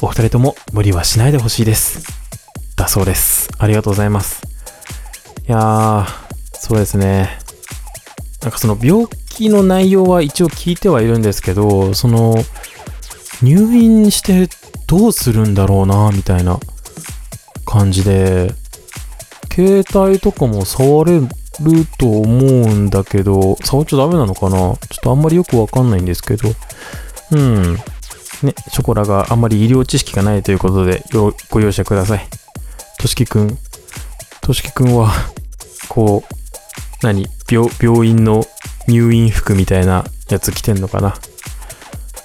[0.00, 2.06] お二人とも無理はしないでほしいです。
[2.76, 3.50] だそうです。
[3.58, 4.42] ありがとうございます。
[5.48, 6.06] いやー、
[6.52, 7.38] そうですね。
[8.42, 12.36] なんかその病気の内容は一応聞いてはいるんですけど、その、
[13.42, 14.48] 入院して
[14.86, 16.60] どうするんだろうな、みたいな
[17.64, 18.54] 感じで、
[19.52, 21.26] 携帯とかも触れる
[21.98, 24.56] と思うんだけど、触っちゃダメなのかな？
[24.56, 26.48] ちょっとあんまりよくわかんないんですけど、
[27.32, 27.76] うん。
[28.42, 31.04] ね、ショコラがあんまり医療知識がないということで、
[31.50, 32.26] ご容赦ください。
[32.98, 33.58] としきくん。
[34.40, 35.12] としきくんは、
[35.88, 36.34] こう、
[37.02, 38.46] 何病、病院の
[38.86, 41.16] 入院服みたいなやつ着てんのかな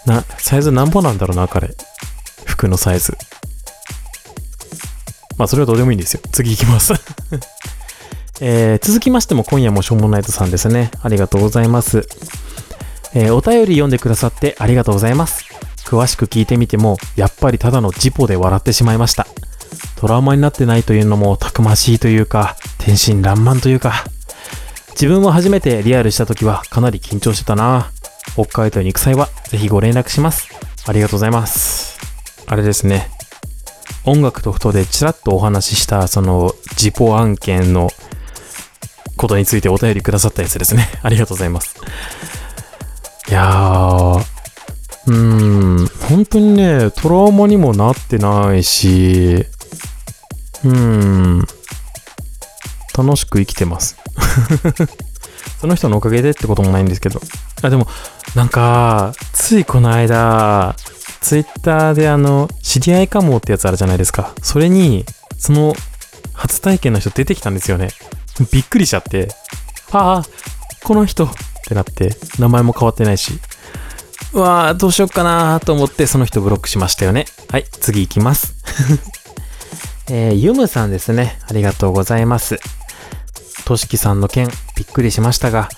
[0.06, 1.76] な、サイズなんぼなんだろうな、彼。
[2.46, 3.18] 服のサイズ。
[5.38, 6.22] まあ、それはどうでもいいんですよ。
[6.32, 6.94] 次行きます
[8.42, 10.92] えー、続きましても今夜もしょうもないとさんですね。
[11.02, 12.08] ありがとうございます。
[13.14, 15.53] えー、お便り読んでくださってありがとうございます。
[15.86, 19.28] 詳しく聞いてみても、やっぱりただのジポで笑ってしまいました。
[19.98, 24.06] トラウマになってないというのもたくましいというか、天真爛漫というか、
[24.92, 27.92] 自分も初めてリアルした時はかなり緊張してたな。
[28.34, 30.48] 北海道に行く際はぜひご連絡します。
[30.86, 32.00] ありがとうございます。
[32.48, 33.10] あれですね。
[34.06, 37.90] 音楽とふとでちらっとお話ししたそのジポ案件の
[39.16, 40.90] ことについてお便りくださったやつですね。
[41.02, 41.76] ありがとうございます。
[43.30, 44.26] いやー、
[45.08, 49.46] うん、本当にね、トラウマにもなってないし、
[50.64, 51.40] うん、
[52.98, 53.98] 楽しく生きてます。
[55.60, 57.22] その人のおかげでってこともないんですけど。
[57.62, 57.88] あ、でも、
[58.36, 60.76] なんか、ついこの間、
[61.22, 64.34] ツイッターであの、知り合いかもってやつあるじゃないですか。
[64.42, 65.06] それに、
[65.38, 65.76] その、
[66.34, 67.90] 初体験の人出てきたんですよね。
[68.52, 69.30] びっくりしちゃって、
[69.92, 70.24] ああ、
[70.84, 71.30] この人っ
[71.66, 73.40] てなって、名前も変わってないし、
[74.34, 77.26] うわー、どうしよっかなと思ってその人ブロックしましたよね。
[77.50, 78.56] はい、次行きます。
[80.10, 81.40] えー、ユムさんですね。
[81.48, 82.60] ありがとうございます。
[83.66, 85.70] としきさんの件、びっくりしましたが、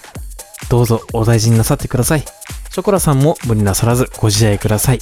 [0.70, 2.22] どうぞお大事になさってください。
[2.72, 5.00] ショコラさんも無理なさらずご自愛ください。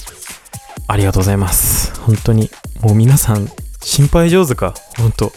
[0.86, 1.98] ありがとうございます。
[2.00, 3.48] 本当に、もう皆さん、
[3.82, 4.74] 心配上手か？
[4.98, 5.32] 本当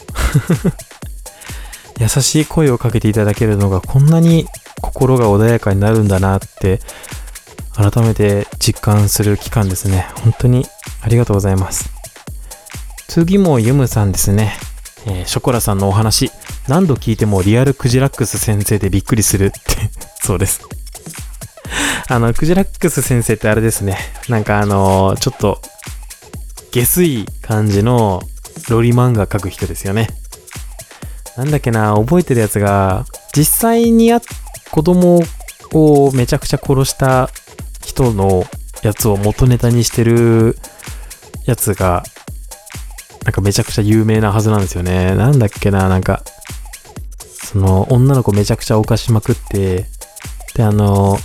[1.99, 4.47] 優しい声をかけていただけるのがこんなに
[4.81, 6.79] 心が穏やかになるんだなって
[7.77, 10.07] 改めて実感する期間ですね。
[10.23, 10.65] 本当に
[11.03, 11.91] ありがとうございます。
[13.07, 14.57] 次もユムさんですね。
[15.05, 16.31] えー、ショコラさんのお話、
[16.67, 19.59] 何度聞いてもリアルクジラックス先生でびっくりするって
[20.25, 20.61] そうです。
[22.07, 23.97] あの、クジラックス先生ってあれですね。
[24.27, 25.61] なんかあのー、ちょっと、
[26.71, 28.23] 下水感じの
[28.69, 30.07] ロリ漫画描く人ですよね。
[31.37, 34.21] なんだっけな、覚えてるやつが、実際にあ
[34.71, 35.21] 子供
[35.73, 37.29] をめちゃくちゃ殺した
[37.87, 38.43] 人の
[38.83, 40.57] やつを元ネタにしてる
[41.45, 42.03] やつが、
[43.23, 45.15] なんかめちゃくちゃ有名なはずなんですよね。
[45.15, 46.21] なんだっけな、なんか、
[47.17, 49.85] その女の子めちゃくちゃ犯しまくって、
[50.53, 51.17] で、あの、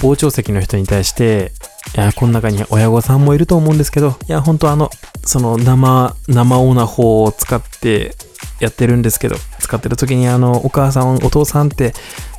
[0.00, 1.50] 傍聴席の人に対して、
[1.96, 4.90] いや、この中に親御さんもいると思うんですけど、いや、ほんとあの、
[5.24, 8.14] その生、生オナホを使って
[8.60, 11.94] やってるんですけど、使ってる時にあの、お母さん、お父さんって、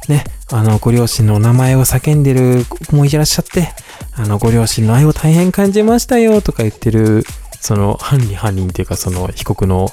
[0.09, 3.69] ね、あの、ご両親のお名前を叫んでる子もいらっしゃって、
[4.13, 7.25] あの、ご両親の愛を大変感じましたよとか言ってる、
[7.59, 9.91] その、犯人犯人っていうか、その、被告の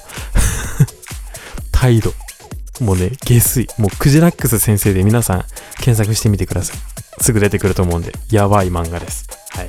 [1.72, 2.12] 態度。
[2.80, 3.68] もうね、下水。
[3.78, 5.44] もう、クジラックス先生で皆さん
[5.76, 6.76] 検索してみてください。
[7.22, 9.26] すぐ出てくると思うんで、やばい漫画です。
[9.50, 9.68] はい。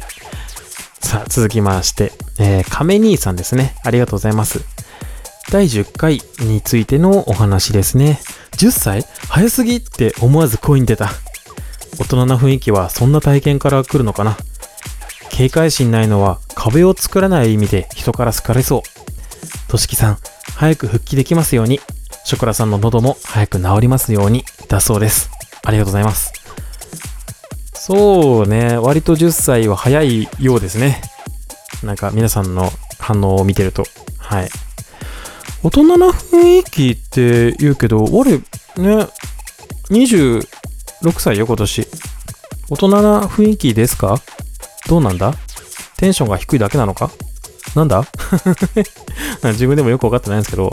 [1.00, 3.76] さあ、続きまして、えー、亀兄さんですね。
[3.84, 4.62] ありがとうございます。
[5.52, 8.20] 第10回についてのお話ですね。
[8.54, 9.06] 10歳？
[9.30, 11.10] 早すぎって思わず声に出た。
[12.00, 14.38] 大人な雰囲気はそんな体験から来るのかな。
[15.30, 18.82] 警戒心ないのは壁を作らない意味で人から好かれそう。
[19.70, 20.18] としきさん、
[20.56, 21.80] 早く復帰できますように。
[22.26, 24.46] ショコラさんの喉も早く治りますように。
[24.70, 25.30] だそうです。
[25.64, 26.32] ありがとうございます。
[27.74, 31.02] そうね、割と10歳は早いようですね。
[31.84, 33.84] なんか皆さんの反応を見てると。
[34.18, 34.50] はい。
[35.64, 38.44] 大人な雰囲気って言うけど、俺、ね、
[39.90, 40.46] 26
[41.20, 41.88] 歳よ、今年。
[42.70, 44.18] 大人な雰囲気ですか？
[44.88, 45.34] どうなんだ？
[45.98, 47.12] テンションが低いだけなのか？
[47.76, 48.06] なんだ？
[49.44, 50.72] 自分でもよくわかってないんですけど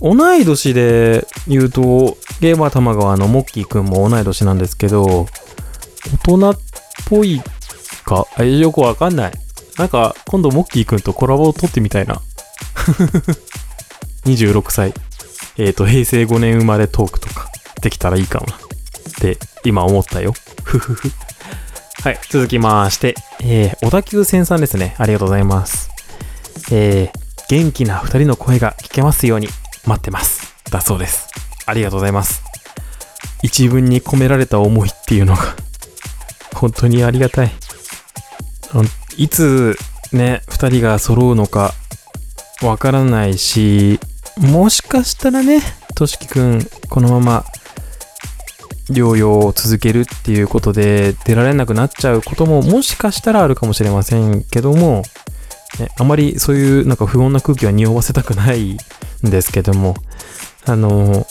[0.00, 5.26] 同い年で言うと、ゲーマー玉川のモッキーくんも同い年なんですけど、
[6.26, 6.58] 大人っ
[7.08, 7.40] ぽい
[8.04, 8.26] か？
[8.44, 9.32] よくわかんない。
[9.78, 12.20] なんか、今度モッキーくんとコラボを撮ってみたいな。
[14.24, 14.94] 26歳。
[15.58, 17.50] えっ、ー、と、平成5年生まれトークとか
[17.80, 18.54] できたらいいかもな。
[18.54, 18.58] っ
[19.18, 20.34] て今思ったよ。
[20.64, 21.12] ふふふ。
[22.02, 24.94] はい、続きまして、えー、小田急線さんですね。
[24.98, 25.90] ありがとうございます。
[26.70, 29.48] えー、元気な二人の声が聞けますように。
[29.86, 30.54] 待ってます。
[30.70, 31.28] だそうです。
[31.64, 32.42] ありがとうございます。
[33.42, 35.42] 一文に込められた思いっていうのが
[36.54, 37.52] 本当にありがたい。
[39.16, 39.76] いつ
[40.12, 41.72] ね、二人が揃うのか
[42.62, 44.00] わからないし、
[44.38, 45.60] もしかしたらね、
[45.94, 47.44] としきくん、このまま
[48.90, 55.02] 療養を続けるっていうことで出られなくなっちゃうことももしかしたらあるかもしれませんけども、
[55.80, 58.78] ね、あまりそういうなんか不穏な空気は匂わせたくないん
[59.30, 59.94] ですけども、
[60.64, 61.26] あの、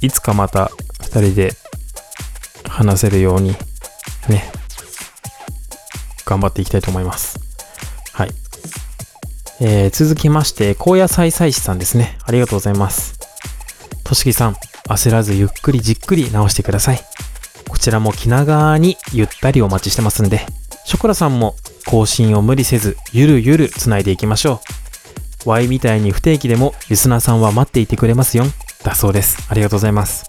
[0.00, 1.52] いつかまた二人で
[2.68, 3.54] 話せるように
[4.28, 4.50] ね、
[6.24, 7.43] 頑張っていきたいと思います。
[9.60, 12.18] えー、続きまして、高野菜菜師さんですね。
[12.24, 13.18] ありがとうございます。
[14.02, 14.56] としきさん、
[14.88, 17.00] 焦らずゆっくりじっくり直してください。
[17.68, 20.46] こちらも気長にゆったりお待ちしてますんで、
[20.84, 24.60] ショコラさんも更新を無理せず、ゆるゆる繋いでいきましょ
[25.46, 25.48] う。
[25.48, 28.44] Y みたいに不定期でもリスナーさんは待っていてくれますよ。
[28.82, 29.46] だそうです。
[29.48, 30.24] ありがとうございます。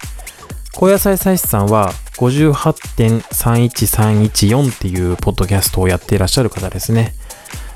[0.74, 7.14] 高野菜菜師さんは58.31314っていうポッドキャストをやっていらっしゃる方ですね。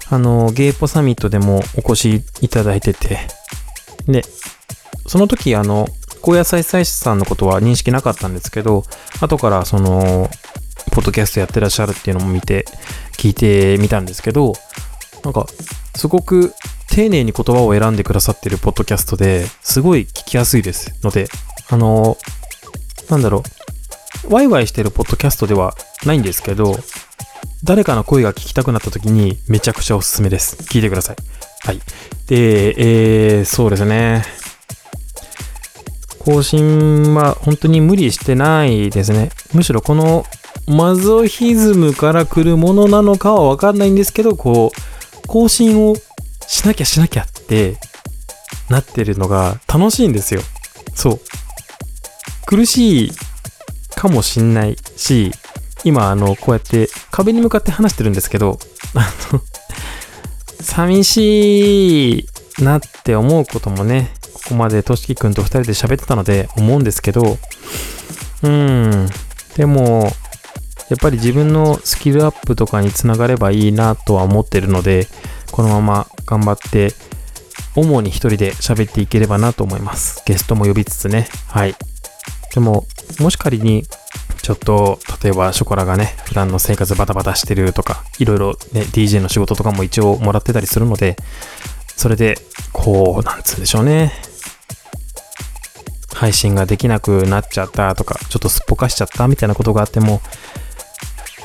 [0.10, 3.19] あの、ゲイポサミットでもお越しいただいてて、
[4.08, 4.24] で、
[5.08, 5.88] その時あの、
[6.22, 8.84] 高野菜菜師さんのことは認識なかったんですけど、
[9.22, 10.30] 後からその、
[10.91, 12.65] ポッドキャストやってらっしゃるっていうのも見て、
[13.17, 14.54] 聞いてみたんですけど、
[15.24, 15.45] なんか、
[15.95, 16.54] すごく
[16.89, 21.28] 丁寧に言葉を選んでくださってるポッドキャストですごい聞きやすいですので、
[21.69, 22.17] あの、
[23.10, 23.43] なんだろ
[24.30, 26.78] う、ワイワイしてるポッドキャストではないんですけど、
[27.63, 30.56] 誰かの声が聞きたくなった時にめちゃくちゃおすすめです。
[30.72, 31.15] 聞いてください。
[31.65, 31.80] はい。
[32.28, 34.24] で、えー、そうですね。
[36.19, 39.32] 更新は本当に無理してないですね。
[39.54, 40.26] むしろこの
[40.67, 45.95] マゾヒズムから来るものなのかはわかんないんですけど、こう、更新を
[46.48, 47.78] しなきゃしなきゃって
[48.69, 50.41] なってるのが楽しいんですよ。
[50.93, 51.19] そう。
[52.45, 53.12] 苦しい
[53.95, 55.32] かもしんないし、
[55.84, 58.60] 今あの、こうやって壁に向かって話してるんですけど、
[58.96, 59.42] あの、
[60.62, 62.26] 寂しい
[62.62, 67.38] なって思うこともね、ここまでとしきくんと二人で喋ってたので思うんですけど、
[68.44, 69.08] うん、
[69.56, 70.12] でも、
[70.89, 75.08] やっぱり自分のスキルアップとかにつながればいいなとは思ってるので、
[75.52, 76.94] このまま頑張って、
[77.76, 80.24] 主に一人で喋っていければなと思います。
[80.26, 81.28] ゲストも呼びつつね。
[81.48, 81.76] はい。
[82.54, 82.88] でも、
[83.20, 83.86] もし仮に、
[84.41, 91.17] ちょっと、例えばショコラがね、普段の生活バタバタしてるとか、いろいろね、DJ の仕事とかも一応もらってたりするので、
[91.95, 92.38] それで、
[92.71, 94.13] こう、なんつうんでしょうね。
[96.13, 100.21] 配信ができなくなっちゃったとか、ちょっとすっぽかしちゃったみたいなことがあっても、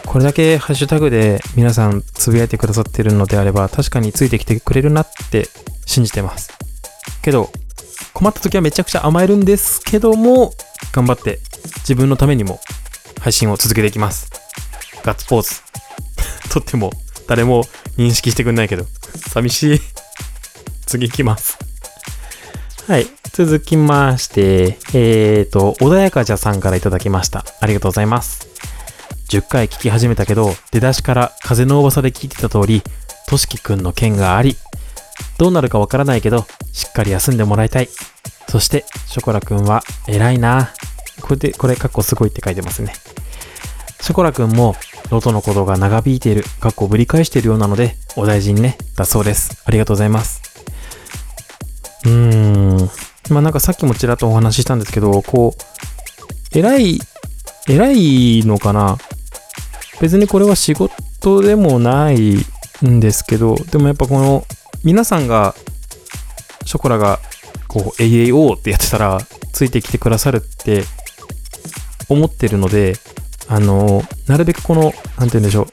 [0.06, 5.48] これだけハッシュタグで皆さんつぶやいてくださってるのであれば、確かについてきてくれるなって
[5.86, 6.50] 信じてます。
[7.22, 7.50] けど、
[8.12, 10.52] 困った時はめちゃくちゃ甘えるんですけども、
[10.92, 11.40] 頑張って
[11.78, 12.60] 自分のためにも
[13.24, 14.30] 配信を続けていきます。
[15.02, 15.62] ガッツポーズ。
[16.52, 16.92] とっても
[17.26, 17.64] 誰も
[17.96, 18.86] 認識してくんないけど、
[19.32, 19.80] 寂しい。
[20.84, 21.56] 次行きます。
[22.86, 23.06] はい。
[23.32, 27.46] 続きまして、えーと、穏やかじゃさんからいただきました。
[27.60, 28.46] ありがとうございます。
[29.30, 32.82] 10回聞き始めたけど、出だしから風の噂で聞いてた通り、
[33.26, 34.58] としきくんの件があり、
[35.38, 37.88] どうなるかわからないけど、しっかり休んでもらいたい。
[38.50, 40.74] そして、ショコラくんは偉いな。
[41.20, 42.92] これで、これ、かっこすごいって書いてますね。
[44.00, 44.76] ショコラくんも、
[45.10, 49.62] 喉のことが長引いている、かっこぶり返しているようなので、お大事にね、だそうです。
[49.64, 50.42] ありがとうございます。
[52.04, 52.90] うーん。
[53.30, 57.00] まあなんかさっきもちらっとお話ししたんですけど、こう、偉い、
[57.66, 58.98] 偉いのかな？
[60.00, 62.44] 別にこれは仕事でもない
[62.86, 64.44] んですけど、でもやっぱこの、
[64.82, 65.54] 皆さんが、
[66.66, 67.20] ショコラが、
[67.68, 69.18] こう、AAO ってやってたら、
[69.52, 70.84] ついてきてくださるって
[72.08, 72.94] 思ってるので、
[73.48, 75.66] あの、なるべくこの、なんて言うんでしょう、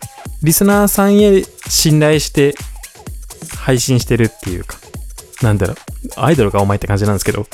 [0.44, 2.56] リスナーさんへ信頼して
[3.58, 4.78] 配信してるっていうか、
[5.42, 5.76] なんだろう、
[6.18, 7.46] アイドルかお前って感じなんですけど、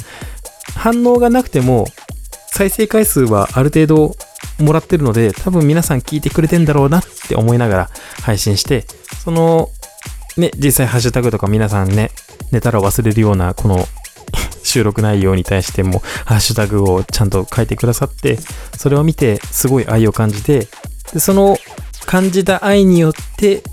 [0.76, 1.86] 反応がなくても、
[2.52, 4.16] 再生回数はある程度
[4.60, 7.90] もらってるので、多分皆さん聞いてくれてんだろうなって思いながら
[8.22, 8.86] 配信して、
[9.24, 9.70] その、
[10.38, 12.12] ね、実際ハッシュタグとか皆さんね、
[12.52, 13.88] 寝たら忘れるようなこの
[14.68, 18.38] 収録内容に対してもハッシュタグをちゃんと書いてくださって、
[18.78, 20.68] それを見てすごい愛を感じて、
[21.14, 21.58] でその
[22.06, 23.64] 感じた愛によって、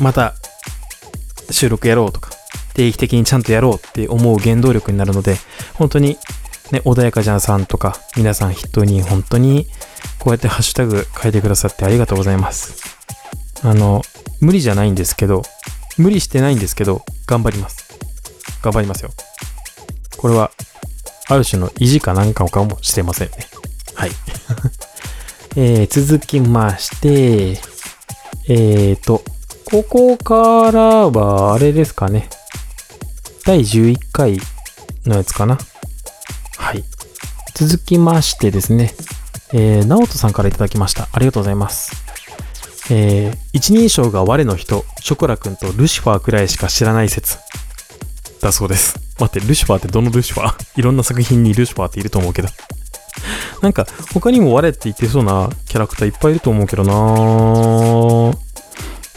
[0.00, 0.34] また
[1.50, 2.30] 収録やろうとか、
[2.74, 5.36] 定期的にちゃんとやろうって思う原動力になるので、
[5.74, 6.18] 本当に
[6.70, 9.66] ね、穏やかじゃんさんとか、皆さん筆頭に本当に
[10.18, 12.98] こうやってハッシュタグ書いてくださってありがとうございます。
[13.62, 14.02] あの、
[14.40, 15.42] 無理じゃないんですけど、
[15.96, 17.88] 無理してないんですけど、頑張ります。
[18.62, 19.10] 頑張りますよ。
[20.18, 20.50] これは、
[21.28, 23.34] ある種の意地かなんかかもしれませんね。
[23.94, 24.10] はい。
[25.56, 27.60] えー、続きまして、
[28.48, 29.22] えーと、
[29.70, 32.28] ここからは、あれですかね。
[33.44, 34.40] 第11回
[35.06, 35.58] のやつかな。
[36.56, 36.84] はい。
[37.54, 38.94] 続きましてですね、
[39.52, 41.08] えー、直人さんから頂きました。
[41.12, 41.92] ありがとうございます。
[42.90, 47.38] えー、一人称が我の人、ショコラくんとルシファーくらいしか知らない説。
[48.40, 48.98] だそうです。
[49.18, 50.66] 待って、ルシファーってどのルシファー？
[50.78, 52.48] いろんな作品にルシファーっていると思うけど。
[53.62, 58.38] なんか、他にも我って言ってそうなキャラクターいっぱいいると思うけどな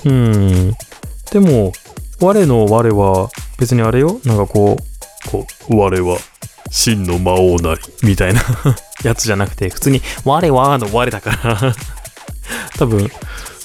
[0.06, 0.74] うん。
[1.32, 1.72] でも、
[2.20, 4.78] 我の我は別にあれよなんかこ
[5.28, 6.18] う、こう、我は
[6.72, 8.42] 真の魔王なり、みたいな
[9.04, 11.76] やつじゃなくて、普通に我はの我だから
[12.78, 13.12] 多分、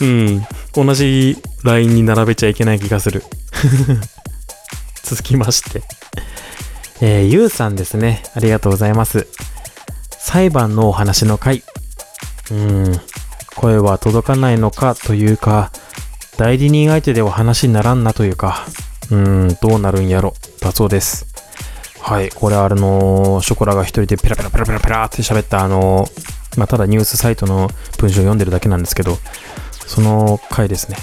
[0.01, 3.23] うん、同じラインに並べちゃいけない気がする
[5.07, 5.83] 続きまして
[7.01, 8.23] えー、ゆうさんですね。
[8.35, 9.29] ありがとうございます。
[10.11, 11.63] 裁判のお話の回。
[12.51, 13.01] うん、
[13.55, 15.71] 声は届かないのかというか、
[16.39, 18.67] 代理人相手では話にならんなというか、
[19.11, 21.27] うん、どうなるんやろ、だそうです。
[22.01, 29.19] はい、これあのー、ショコラが一人でペラペラペラペラペラって喋ったあのー、まあ、ただニュースサイトの文章を読んでるだけなんですけど、
[29.87, 30.97] その回ですね。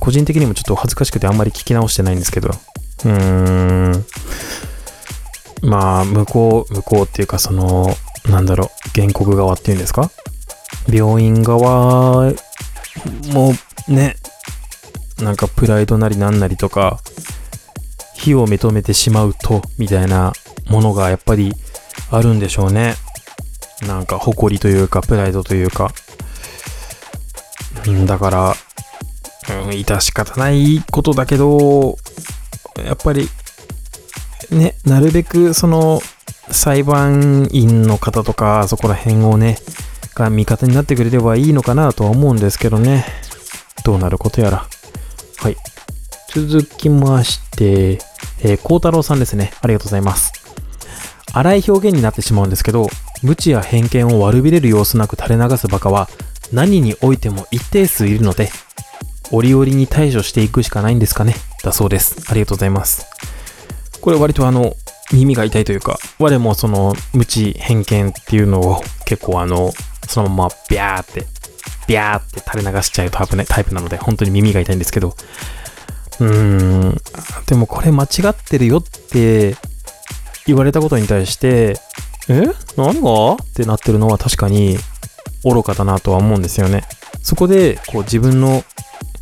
[0.00, 2.50] 個人的にもちょっと恥ずかしくてあんまり聞き直してないんですけど、
[3.04, 4.06] うーん、
[5.62, 7.94] まあ、向こう、向こうっていうかその、
[8.28, 8.68] なんだろう、
[9.00, 10.10] 原告側っていうんですか？
[10.88, 12.32] 病院側
[13.32, 13.52] も
[13.88, 14.16] ね、
[15.18, 17.00] なんかプライドなりなんなりとか、
[18.14, 20.32] 非を認めてしまうと、みたいな
[20.68, 21.52] ものがやっぱり
[22.10, 22.94] あるんでしょうね。
[23.86, 25.92] なんか誇りというか、プライドというか。
[28.06, 28.54] だから、
[29.50, 31.98] うん、致し方ないことだけど、
[32.82, 33.28] やっぱり、
[34.50, 36.00] ね、なるべくその
[36.50, 39.58] 裁判員の方とか、そこら辺をね、
[40.14, 43.04] が味方になってくれればいいのかなとは思うんですけどね。
[43.84, 44.66] どうなることやら。
[45.38, 45.56] はい。
[46.34, 47.98] 続きまして、
[48.42, 49.52] えー、孝太郎さんですね。
[49.60, 50.32] ありがとうございます。
[51.32, 52.88] 荒い表現になってしまうんですけど、
[53.22, 56.08] 無知や偏見を悪びれる様子なく垂れ流すバカは、
[56.52, 58.50] 何においても一定数いるので、
[59.32, 61.34] 折々に対処していくしかないんですかね。
[61.62, 62.16] だそうです。
[62.28, 63.06] ありがとうございます。
[64.00, 64.74] これ割とあの、
[65.12, 69.72] 耳が痛いというか、我もその、無知偏見っていうのを結構あの、
[70.08, 71.26] そのままビャーって、
[71.86, 75.14] ビャーって垂れ流しちゃうタイプ,、ね、タイプなので、本当に耳が痛いんですけど、
[76.18, 77.00] うーん、
[77.46, 79.56] でもこれ間違ってるよって
[80.46, 81.78] 言われたことに対して、
[82.28, 82.42] え？
[82.76, 83.34] 何が？
[83.34, 84.78] ってなってるのは確かに
[85.44, 86.84] 愚かだなとは思うんですよね。
[87.22, 88.64] そこで、こう自分の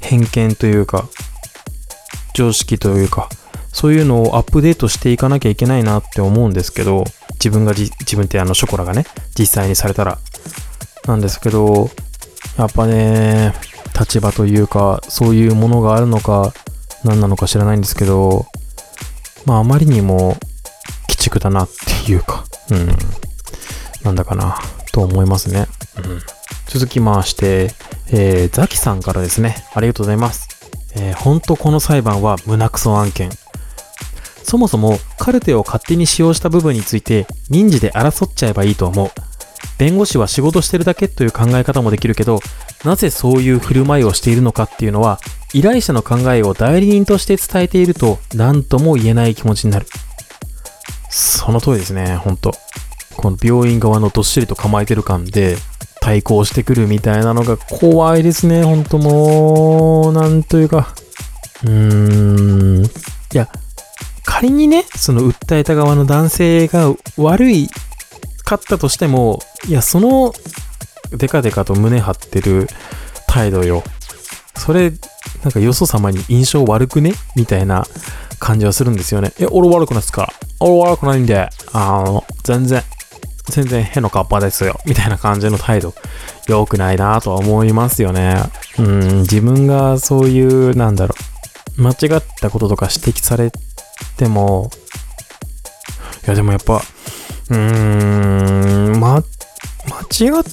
[0.05, 1.09] 偏見というか、
[2.35, 3.29] 常識というか、
[3.73, 9.05] そういうのをアップデートしていかなきゃいけないなって思うんですけど、自分が自分ってあのショコラがね、
[9.39, 10.19] 実際にされたら。
[11.07, 11.91] なんですけど、
[12.57, 13.53] やっぱね、
[13.99, 16.53] 立場というか、そういうものがあるのか、
[17.05, 18.47] 何なのか知らないんですけど、
[19.45, 20.39] まああまりにも鬼
[21.17, 22.89] 畜だなっていうか、うん。
[24.03, 24.59] なんだかな、
[24.93, 25.67] と思いますね。
[25.97, 26.21] うん。
[26.67, 27.71] 続きまして、
[28.11, 29.57] えー、ザキさんからですね。
[29.75, 30.49] ありがとうございます。
[30.97, 33.31] えー、ほんとこの裁判は胸クソ案件。
[34.43, 39.11] そもそもカルテを勝手に使用した部分について民事で争っちゃえばいいと思う。
[39.79, 42.41] 弁護士は仕事してるだけという考え方もできるけど、
[42.85, 45.19] なぜそういう振る舞いをしているのかっていうのは、
[45.53, 49.87] 依頼者の考えを代理人として伝えていると何とも言えない気持ちになる。
[51.11, 52.53] その通りですね、ほんと。
[53.17, 55.57] この病院側のどっしりと構えてる感で
[56.05, 60.95] 対抗してくるみたいなのが怖いですね、ほんともう、なんというか。
[61.65, 62.85] うーん。
[62.85, 62.89] い
[63.33, 63.49] や、
[64.23, 67.71] 仮にね、その訴えた側の男性が悪い
[68.45, 70.35] かったとしても、いや、その、
[71.11, 72.69] デカデカと胸張ってる
[73.27, 73.83] 態度よ。
[74.59, 74.93] それ、
[75.43, 77.15] なんかよそ様に印象悪くね？
[77.35, 77.87] みたいな
[78.39, 79.33] 感じはするんですよね。
[79.39, 80.31] え、俺悪くないっすか？
[80.61, 82.83] 俺悪くないんで、あの、全然、
[83.51, 84.81] 全然変のカッパですよ。
[84.87, 85.95] みたいな感じの態度。
[86.49, 88.37] 良くないなとは思いますよね。
[88.79, 91.15] うん、自分がそういう、なんだろ
[91.79, 93.53] う、間違ったこととか指摘され
[94.17, 94.71] でも、
[96.27, 96.83] いやでもやっぱ、
[97.51, 99.23] うーん、ま、
[99.87, 100.45] 間違っ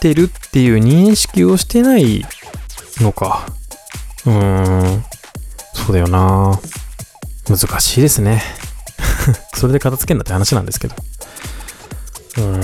[0.00, 2.24] てるっていう認識をしてない
[2.98, 3.46] のか。
[4.26, 5.04] うーん、
[5.74, 6.58] そうだよな
[7.48, 8.42] 難しいですね。
[9.56, 10.94] それで片付けんなって話なんですけど。
[12.38, 12.60] うん。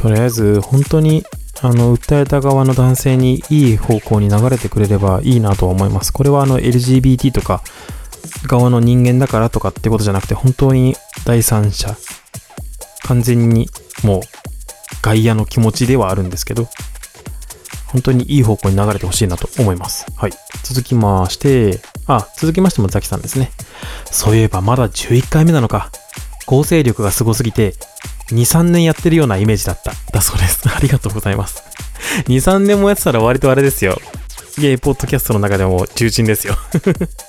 [0.00, 1.24] とりあえず、本当に、
[1.60, 6.12] あの、訴えた側の男性にいい方向に流れてくれればいいなと思います。
[6.12, 7.62] これはあの、LGBT とか、
[8.46, 11.96] 側の人間だからとかってことじゃなくて、本当に第三者、
[13.04, 13.68] 完全に
[14.04, 14.20] もう
[15.02, 16.68] 外野の気持ちではあるんですけど、
[17.86, 20.06] 本当にいい方向に流れてほしいなと思います。
[20.16, 20.32] はい。
[20.64, 23.52] 続きまして、あ、続きましてもザキさんですね。
[24.10, 25.90] そういえばまだ11回目なのか。
[26.46, 27.74] 構成力がすごすぎて、
[28.30, 29.92] 2、3年やってるようなイメージだった。
[30.12, 30.62] だそうです。
[30.74, 31.62] ありがとうございます。
[32.24, 34.00] 2、3年もやってたら割とあれですよ。
[34.58, 36.56] ゲイポッドキャストの中でも重鎮ですよ。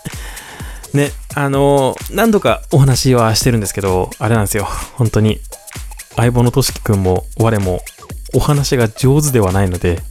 [0.94, 4.68] ね、あのー、何度かお話はしてるんですけど、あれなんですよ。
[4.94, 5.40] 本当に。
[6.16, 7.82] 相棒のとしきくんも我も
[8.34, 10.02] お話が上手ではないので、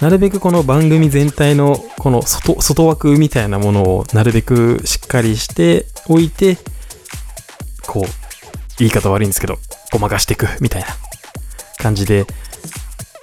[0.00, 6.58] なるべくこの番組全体のこの外外枠みたいなものをなるべくしっかりしておいて、
[7.86, 8.21] こう、
[8.78, 9.58] 言い方悪いんですけど、
[9.90, 10.88] ごまかしていくみたいな
[11.78, 12.26] 感じで、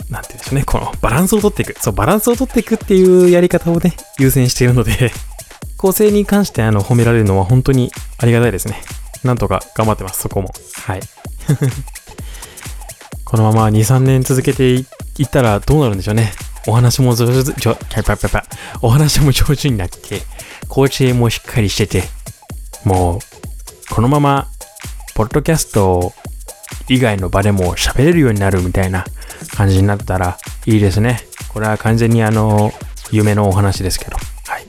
[0.10, 1.76] なんて言うんでしょうね、このバランスをとっていく。
[1.80, 5.12] そう、バランスをとっていくっていうやり方をね、優先しているので
[5.78, 8.82] 構成に関してあの褒められるのは本当にありがたいですね。
[9.24, 10.52] なんとか頑張ってます、そこも。
[10.84, 11.02] はい。
[13.24, 14.86] このまま2、3年続けてい
[15.24, 16.34] ったらどうなるんでしょうね。
[16.68, 18.44] お話も上手、ちょ、パパパパ、
[18.82, 20.22] お話も上手になって、
[20.68, 22.04] 構成もしっかりしてて、
[22.84, 23.20] もう、
[23.94, 24.48] このまま、
[25.20, 26.14] ポッドキャスト
[26.88, 29.04] 以外の場でも喋れるようになるみたいな
[29.52, 31.20] 感じになったらいいですね。
[31.50, 32.72] これは完全にあの、
[33.12, 34.16] 夢のお話ですけど。
[34.16, 34.66] はい。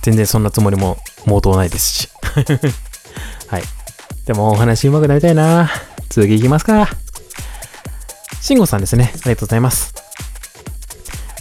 [0.00, 2.08] 全然そんなつもりも毛頭ないですし。
[3.48, 3.62] はい。
[4.24, 5.70] でもお話上手くなりたいな
[6.08, 6.88] 次行きますか。
[8.40, 9.12] 慎吾さんですね。
[9.12, 9.92] ありがとうございます。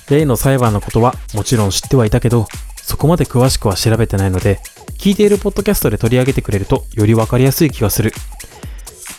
[0.09, 2.49] 例の裁判のことはもちろん知ってはいたけど、
[2.83, 4.59] そこまで詳しくは調べてないので、
[4.97, 8.11] 聞いているポッドキャストで取り上げてくれるとより分かりやすい気がする。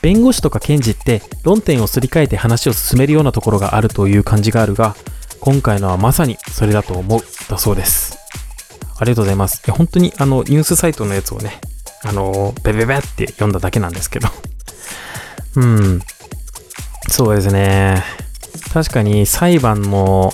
[0.02, 4.96] 弁護士とか検事って論点をすり替えて話を進めるようなところがあるという感じがあるが、
[5.40, 8.18] 今回のはまさにそれだと思う、だそうです。
[8.98, 9.70] ありがとうございますい。
[9.70, 11.60] 本当にあのニュースサイトのやつをね、
[12.04, 14.28] あの、ベベベって読んだだけなんですけど。
[15.56, 16.00] うん。
[17.08, 18.02] そうですね。
[18.72, 20.32] 確かに裁判の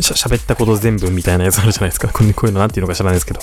[0.00, 2.08] しゃ喋ったこと全部みたいなやつあるじゃないですか。
[2.12, 3.40] こういうのなんていうのか知らないですけど。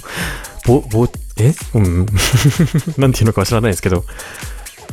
[0.65, 1.53] ぼ、ぼ、え？
[1.73, 2.05] うん。
[2.97, 4.03] なんていうのかは知らないですけど。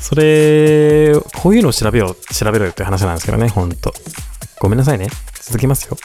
[0.00, 3.92] それ、こういうのを調べよう、調べろよって話なんですけどね、ほんと。
[4.60, 5.08] ごめんなさいね。
[5.40, 5.96] 続きますよ。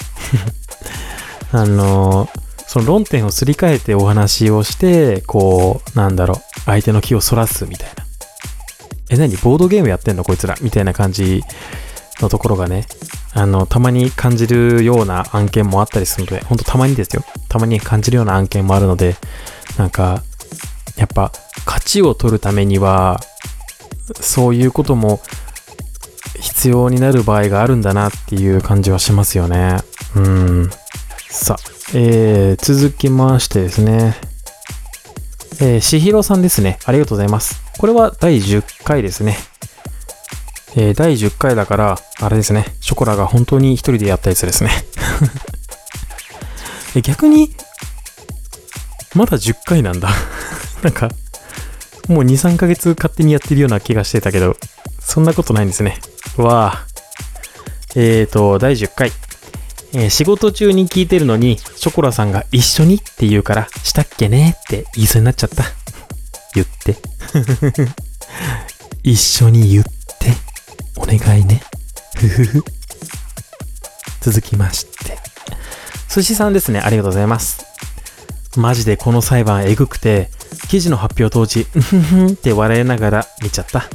[1.52, 2.30] あの、
[2.68, 8.06] その論点をすり替えてお話をして、こう、なんだろう、相手の気をそらすみたいな。
[9.10, 9.36] え、何？
[9.38, 10.24] ボードゲームやってんの？
[10.24, 11.44] こいつらみたいな感じ
[12.22, 12.86] のところがね、
[13.34, 17.24] あの、たまに感じるような案件もあったりするので、ほんとたまにですよ。
[17.48, 19.16] たまに感じるような案件もあるので、
[19.78, 20.24] なんか、
[20.96, 21.32] やっぱ、
[21.66, 23.20] 勝ちを取るためには、
[24.20, 25.22] そういうことも
[26.40, 29.78] 必要になる場合があるんだなっていう感じはしますよね。
[30.16, 30.70] うん。
[31.30, 34.16] さあ、えー、続きましてですね。
[35.62, 36.80] えー、しひろさんですね。
[36.86, 37.62] ありがとうございます。
[37.78, 39.38] これは第10回ですね。
[40.76, 44.70] えー、第10回だから、あれですね、ショコラが本当に一人でやったやつですね。
[46.96, 47.56] え逆に、
[49.16, 50.10] まだ10回なんだ
[50.84, 51.10] なんか、
[52.10, 54.58] もう2、3ヶ月勝手にやってるような気がしてたけど、
[55.00, 56.00] そんなことないんですね。
[56.38, 56.88] わあ。
[57.96, 59.12] えーと、第10回。
[59.94, 65.64] えー、仕事中に聞いてるのに、ショコラさんが一緒にって言うから、したっけねって言いそうになっちゃった。
[66.56, 66.98] 言って。
[69.04, 69.90] 一緒に言って。
[70.96, 71.62] お願いね。
[72.16, 72.64] ふふふ。
[74.22, 75.20] 続きまして。
[76.10, 76.80] 寿司さんですね。
[76.80, 77.66] ありがとうございます。
[78.56, 80.32] マジでこの裁判えぐくて、
[80.70, 83.90] 記事の発表当時、うんふんふんって笑いながら見ちゃった。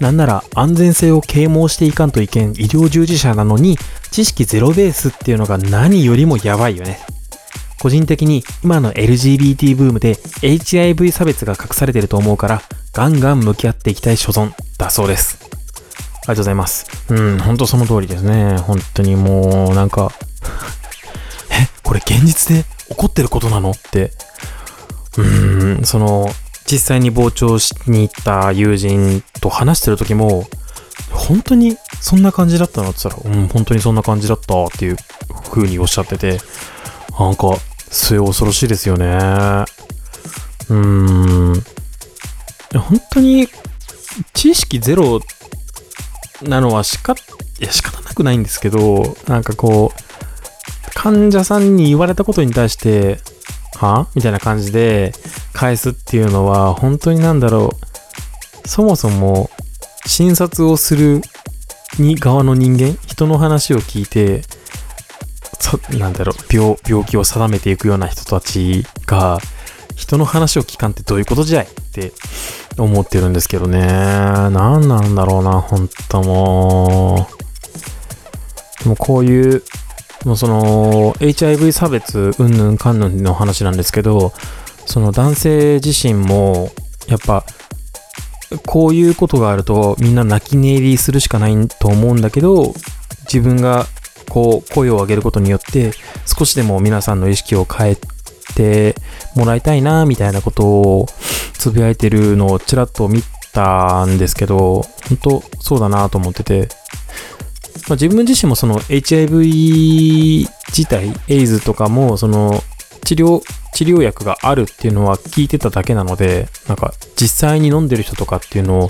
[0.00, 3.78] なんなら安全性を啓蒙していかんといけん医療従事者なのに
[4.10, 6.98] 知識ゼロベースっていうのが何よりもやばいよね。
[7.80, 12.62] 個人的に今の LGBT ブームで HIV 差別が隠されてると思うから
[12.92, 15.38] ガンガン向き合っていきたい所存だそうです。
[16.24, 16.86] ありがとうございます。
[17.10, 18.56] うん、ほんとその通りですね。
[18.58, 20.12] 本当にもう、なんか
[21.50, 24.12] え、これ現実で起こってることなのって、
[25.18, 26.28] うん、その、
[26.70, 30.48] 実際に傍聴しに行った友人と話してる時も、
[31.10, 34.96] 本当にそんな感じだったのって言ったら、うん、本当にそんな感じだったっていう
[35.50, 36.38] 風におっしゃってて、
[37.18, 37.56] なんか、
[37.90, 39.06] 末恐ろしいですよね。
[39.06, 41.62] うーん。
[42.78, 43.48] 本当に、
[44.32, 45.20] 知識ゼロ
[46.42, 47.14] なのはしか、
[47.60, 53.20] いや仕方なくないんですけど、なんかこう、患者さんに言われたことに対して、
[53.76, 54.08] は？
[54.14, 55.12] みたいな感じで
[55.52, 57.70] 返すっていうのは、本当になんだろ
[58.64, 59.50] う、そもそも
[60.06, 61.20] 診察をする
[61.98, 64.42] に側の人間、人の話を聞いて、
[65.98, 69.38] なんだろう病、病気を定めていくような人たちが、
[69.94, 72.12] 人の話を聞かんってどういうことじゃいって
[72.78, 73.80] 思ってるんですけどね。
[73.80, 77.28] 何なんだろうな、ほんとも
[78.80, 78.82] う。
[78.82, 79.62] でもこういう、
[80.24, 84.32] もうその、HIV 差別、うんぬんかんぬんの話なんですけど、
[84.86, 86.70] その男性自身も、
[87.08, 87.44] やっぱ、
[88.66, 92.74] こういうことがあるとみんな泣き寝入りするしかないと思うんだけど、
[93.24, 93.86] 自分が
[94.28, 95.92] こう声を上げることによって
[96.26, 97.96] 少しでも皆さんの意識を変え
[98.54, 98.94] て
[99.34, 101.06] もらいたいなみたいなことを
[101.54, 106.68] つぶやいてるのをちらっと見たんですけど、本当そうだなと思ってて、
[107.88, 112.62] まあ、自分自身もその HIV 自体、エイズとかもその
[113.04, 113.42] 治療、
[113.74, 118.88] 治療薬があるっていうのは聞いてただけなので、なんか実際に飲んでる人とかっていうのを、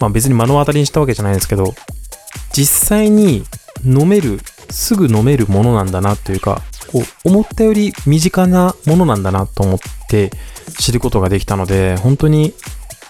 [0.00, 1.74] まあ別に目の当たりにしたわけじゃないですけど、
[2.52, 3.44] 実際に
[3.84, 4.40] 飲める、
[4.70, 6.62] すぐ飲めるものなんだなというか、
[7.24, 10.30] 思ったより身近なものなんだなと思って
[10.78, 12.54] 知ることができたので、本当に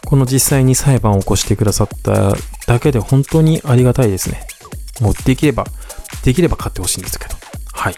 [0.05, 2.35] この実際に裁判を起こしてくださった
[2.67, 4.47] だけで本当にありがたいですね。
[5.01, 5.66] もうできれば、
[6.22, 7.34] できれば買ってほしいんですけど。
[7.72, 7.95] はい。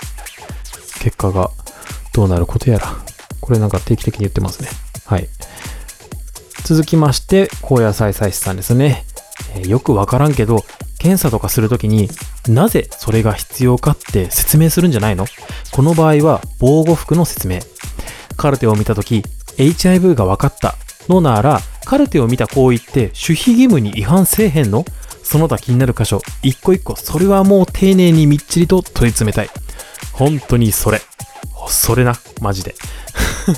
[1.00, 1.50] 結果が
[2.12, 2.94] どうなることやら。
[3.40, 4.68] これなんか定期的に言ってますね。
[5.04, 5.28] はい。
[6.64, 9.04] 続きまして、高野菜菜師さんですね。
[9.54, 10.64] えー、よくわからんけど、
[10.98, 12.08] 検査とかするときに
[12.48, 15.26] なぜそれが必要かって説明するんじゃないの？
[15.70, 17.60] この場合は防護服の説明。
[18.36, 19.22] カルテを見たとき
[19.58, 20.74] HIV が分かった
[21.08, 24.84] のならカルテを見た行為って守秘義務に違反せえへんの？
[25.26, 29.50] その他気になる箇所一個一個それはもう丁寧にみっちりと問い詰めたい。
[30.12, 31.02] 本当にそれ。
[31.68, 32.14] それな。
[32.40, 32.76] マジで。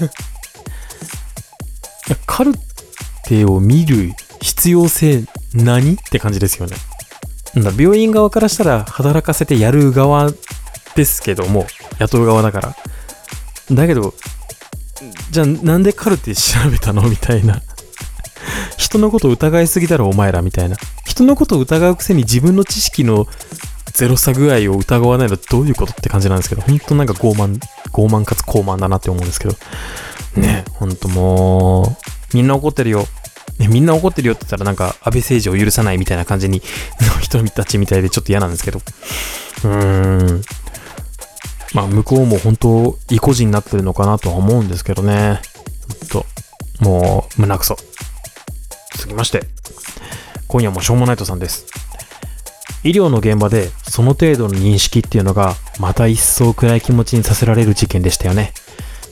[2.08, 2.54] いやカル
[3.26, 5.92] テを見る必要性何？
[5.92, 6.76] って感じですよね。
[7.78, 10.32] 病院側からしたら働かせてやる側
[10.94, 11.66] ですけども、
[11.98, 12.76] 雇う側だから。
[13.70, 14.14] だけど、
[15.30, 17.02] じゃあなんでカルテ調べたの？
[17.02, 17.60] みたいな。
[18.78, 20.78] 人のこと疑いすぎだろお前らみたいな。
[21.18, 23.26] 人のことを疑うくせに自分の知識の
[23.92, 27.58] ゼロさ具合を疑わないのはどういうことって感じなんですけど、本当なんか傲慢、
[27.90, 29.56] 傲慢かつ高慢だなって思うんですけど。
[30.36, 33.08] ね、ほんともう、みんな怒ってるよ。
[33.58, 36.62] ね、みんな怒ってるよって言ったらなんか安倍政治を許さないみたいな感じに
[37.00, 38.78] の人たちみたいでちょっと嫌なんですけど。
[38.78, 40.42] うーん。
[41.74, 45.40] まあ向こうも本当意固地になってるのかなとは思うんですけどね。
[46.10, 46.26] ほんと、
[46.78, 47.76] もう胸くそ。
[48.94, 49.42] 続きまして、
[50.48, 51.66] 今夜もしょうもないとさんです。
[52.84, 58.52] 医療の現場でその程度の認識っていうのがまた一層暗い気持ちにさせられる事件でしたよね。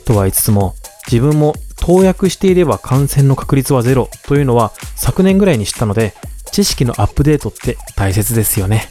[0.05, 0.74] とは言いつつも
[1.11, 6.14] 自分も投薬していれば感染の確率はゼロというのは昨年ぐらいに知ったので、
[6.53, 8.89] 知識のアップデートって大切ですよね。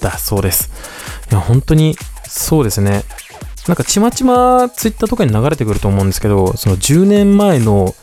[0.00, 0.70] だそうです。
[1.30, 1.96] いや、本当に
[2.26, 3.02] そうですね。
[3.66, 7.94] なんかちまちまツイッターとかに流れてくると思うんですけど、その10年前の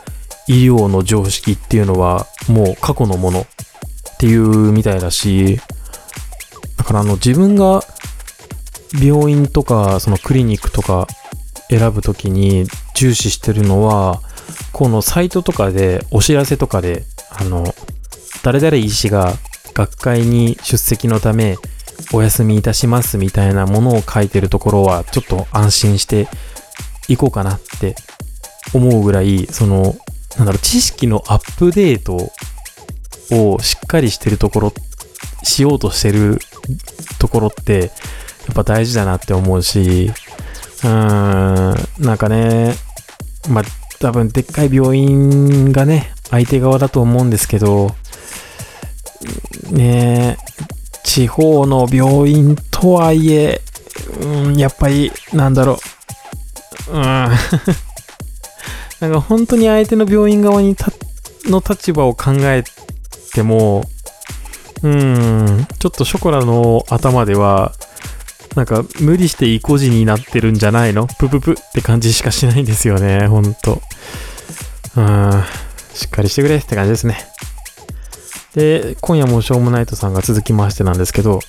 [0.48, 3.48] 医療の常識っていうのはもう過去のもの
[4.16, 5.59] っていうみたいだし、
[6.78, 7.82] だからあの自分が
[9.01, 11.07] 病院とかそのクリニックとか
[11.70, 14.22] 選ぶときに重視してるのは、
[14.72, 17.63] このサイトとかで、お知らせとかで、あの、
[18.43, 19.34] 誰々医師が
[19.74, 21.57] 学会に出席のため、
[22.13, 26.28] お休みいたしますみたいなものを書いてるところは、ちょっと安心して
[27.07, 27.95] いこうかなって
[28.74, 29.95] 思うぐらい、その、
[30.38, 32.32] なんだろう、知識のアップデート
[33.32, 34.73] をしっかりしてるところ、
[35.43, 36.39] しようとしてる
[37.19, 40.11] ところって、やっぱ大事だなって思うし、
[40.84, 42.76] うーん、なんかね、
[43.49, 43.63] まあ、
[43.99, 47.95] 多分でっかい病院がね、相手側だと思うんですけど、
[49.71, 50.38] ね
[51.03, 53.61] 地方の病院とはいえ、
[54.21, 55.80] うん、やっぱり、なんだろ
[56.89, 57.01] う、うん、
[58.99, 60.76] なんか本当に相手の病院側に
[61.45, 62.63] の立場を考え
[63.36, 63.83] ても、
[64.81, 67.73] うん、ちょっとショコラの頭では、
[68.55, 71.07] なんか無理して意固地になってるんじゃないの？
[71.07, 73.81] プププって感じしかしないんですよね、ほんと。
[74.95, 75.43] うん、
[75.93, 77.17] しっかりしてくれって感じですね。
[78.53, 81.41] で、今夜もしょうもないとさんが続きましてなんですけど、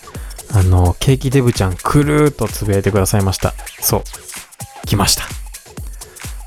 [0.52, 3.54] あの、ケーキデブちゃん来るっとつぶやいてくださいました。
[3.80, 4.02] そう。
[4.86, 5.22] 来ました。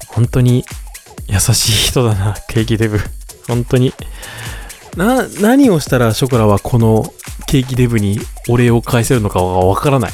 [0.07, 0.65] 本当に
[1.27, 2.99] 優しい人だな、ケーキデブ。
[3.47, 3.93] 本当に。
[4.95, 7.13] な、何をしたらショコラはこの
[7.47, 10.11] ケーキデブにお礼を返せるのかはわからない。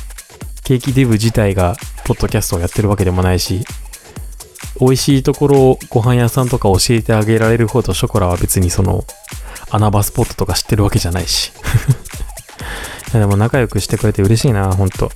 [0.64, 3.66] ケーキデブ自体がポッドキャストをやってるわけでもないし、
[4.80, 9.06] 美味しいところをご飯屋さんとか教えてあげられるほどショコラは別にその
[9.70, 11.52] 穴場スポットとか知ってるわけじゃないし。
[13.14, 15.12] でも仲良くしてくれて嬉しいな、ほんと。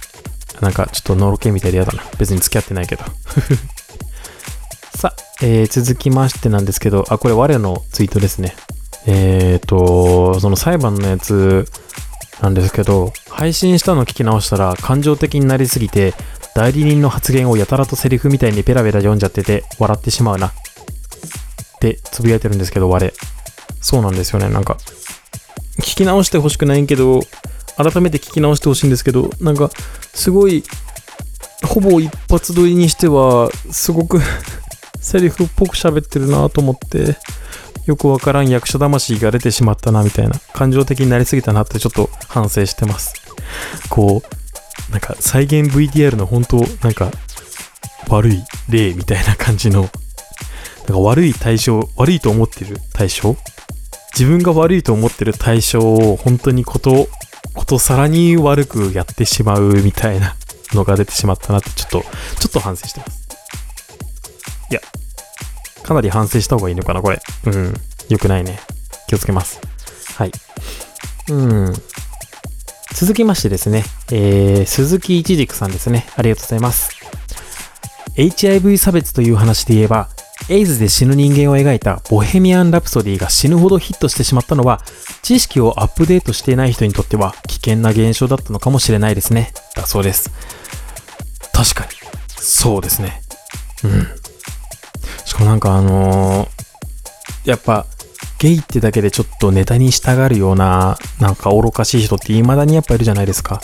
[0.62, 2.04] なんかちょっとのろけみたいで嫌だな。
[2.18, 3.04] 別に付き合ってないけど。
[4.96, 8.56] さあ、えー続きましてなんですけど、あ、これ我のツイートですね。
[9.06, 11.68] えーと、その裁判のやつ
[12.42, 16.14] なんですけど、配信したの聞き直したら感情的になりすぎて、
[16.56, 20.48] 代理人の発言をやたらとセリフみたいにペラペラ読んじゃってて、笑ってしまうな。
[20.48, 20.52] っ
[21.80, 23.14] てつぶやいてるんですけど、我。
[23.82, 24.50] そうなんですよね。
[24.50, 24.78] なんか、
[25.80, 27.22] 聞き直してほしくないけど、
[27.78, 29.70] 改めて聞き直してほしいんですけど、なんか、
[30.14, 30.64] すごい、
[31.66, 34.22] ほぼ一発撮りにしては、すごく
[35.00, 37.16] セリフっぽく喋ってるなと思って、
[37.90, 43.16] よくわからん役者魂が出てしまったなみたいな、感情的になりすぎたなってちょっと反省してます。
[43.90, 47.12] こう、なんか再現 VTR の本当なんか、
[48.08, 53.36] 悪い例みたいな感じの、なんか悪い対象、悪いと思ってる対象？
[54.14, 57.08] 自分が悪いと思ってる対象を本当にこと、
[57.56, 60.36] ことさらに悪くやってしまうみたいな
[60.74, 63.28] のが出てしまったなってちょっと、ちょっと反省してます。
[64.70, 64.82] いや、
[65.90, 67.20] かなり反省した方がいいのかな、これ。
[67.48, 67.74] うん。
[68.10, 68.60] よくないね。
[69.08, 69.60] 気をつけます。
[70.16, 70.32] はい。
[71.30, 71.74] うん。
[72.94, 76.06] 続きましてですね、えー、鈴木一軸さんですね。
[76.16, 76.92] ありがとうございます。
[78.18, 80.10] HIV 差別という話で言えば、
[80.48, 84.82] エイズで死ぬ人間を描いたボヘミアン・ラプソディが死ぬほどヒットしてしまったのは、
[85.24, 89.54] 知識をアップデートしていない人にとっては危険な現象だったのかもしれないですね。
[89.76, 90.30] だそうです。
[91.52, 91.90] 確かに。
[92.38, 93.24] そうですね。
[93.84, 94.19] うん。
[95.30, 96.50] しかもなんかあのー
[97.46, 97.86] やっぱ、
[98.40, 103.62] ゲイってだけでちょっとネタに従うような、なんか愚かしい人って未だにやっぱいるじゃないですか。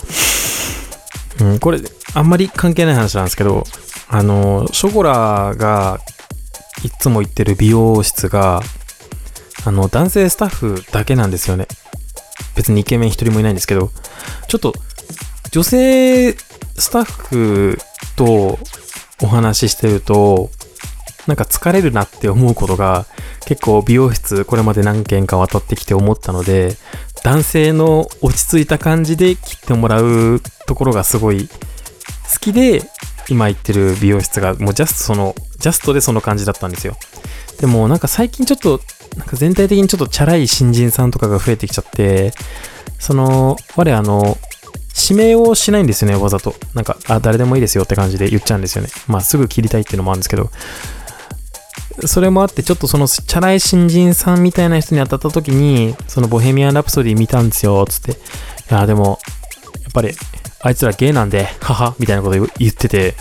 [1.42, 1.80] うん、これ、
[2.14, 3.64] あんまり関係ない話なんですけど、
[4.10, 6.00] あのーショコラが、
[6.84, 8.62] いつも行ってる美容室が、
[9.66, 11.68] あの、男性スタッフだけなんですよね。
[12.56, 13.90] 別にイケメン一人もいないんですけど、
[14.48, 14.76] ちょっと、
[15.50, 17.80] 女性スタッフ
[18.16, 18.60] と
[19.24, 20.52] お話ししてると、
[21.28, 23.06] なんか疲れるなって思うことが
[23.46, 26.76] 結構美容室これまで何件か渡ってきて思ったので
[27.24, 32.82] 男性の落ち着いた感じで切ってもらうところがすごい好きで
[33.30, 36.96] 今行ってる美容室がもうジャストそのジャストでその感じだったんですよ
[37.60, 38.80] でもなんか最近ちょっと
[39.18, 42.34] なんか全体的にちょっとチャラい新人さんとかが増えてきちゃって
[43.00, 44.38] その我あの
[44.96, 46.56] 指名をしないんですよね、わざと。
[46.74, 48.90] なんか、あ、誰でもいいですよって感じで言っちゃうんですよね。
[49.08, 50.50] まあ、すぐ切りたいっていうのもあるんですけど、
[52.06, 58.12] それもあって、ちょっとその、チャラい新人さんみたいな人に当たった時に、その、ボヘミアン・ラプソディ見たんですよ、つって。
[58.12, 58.16] い
[58.70, 59.20] や、でも、
[59.84, 60.14] やっぱり、
[60.62, 63.16] あいつらゲイなんで、haha、みたいなこと言ってて、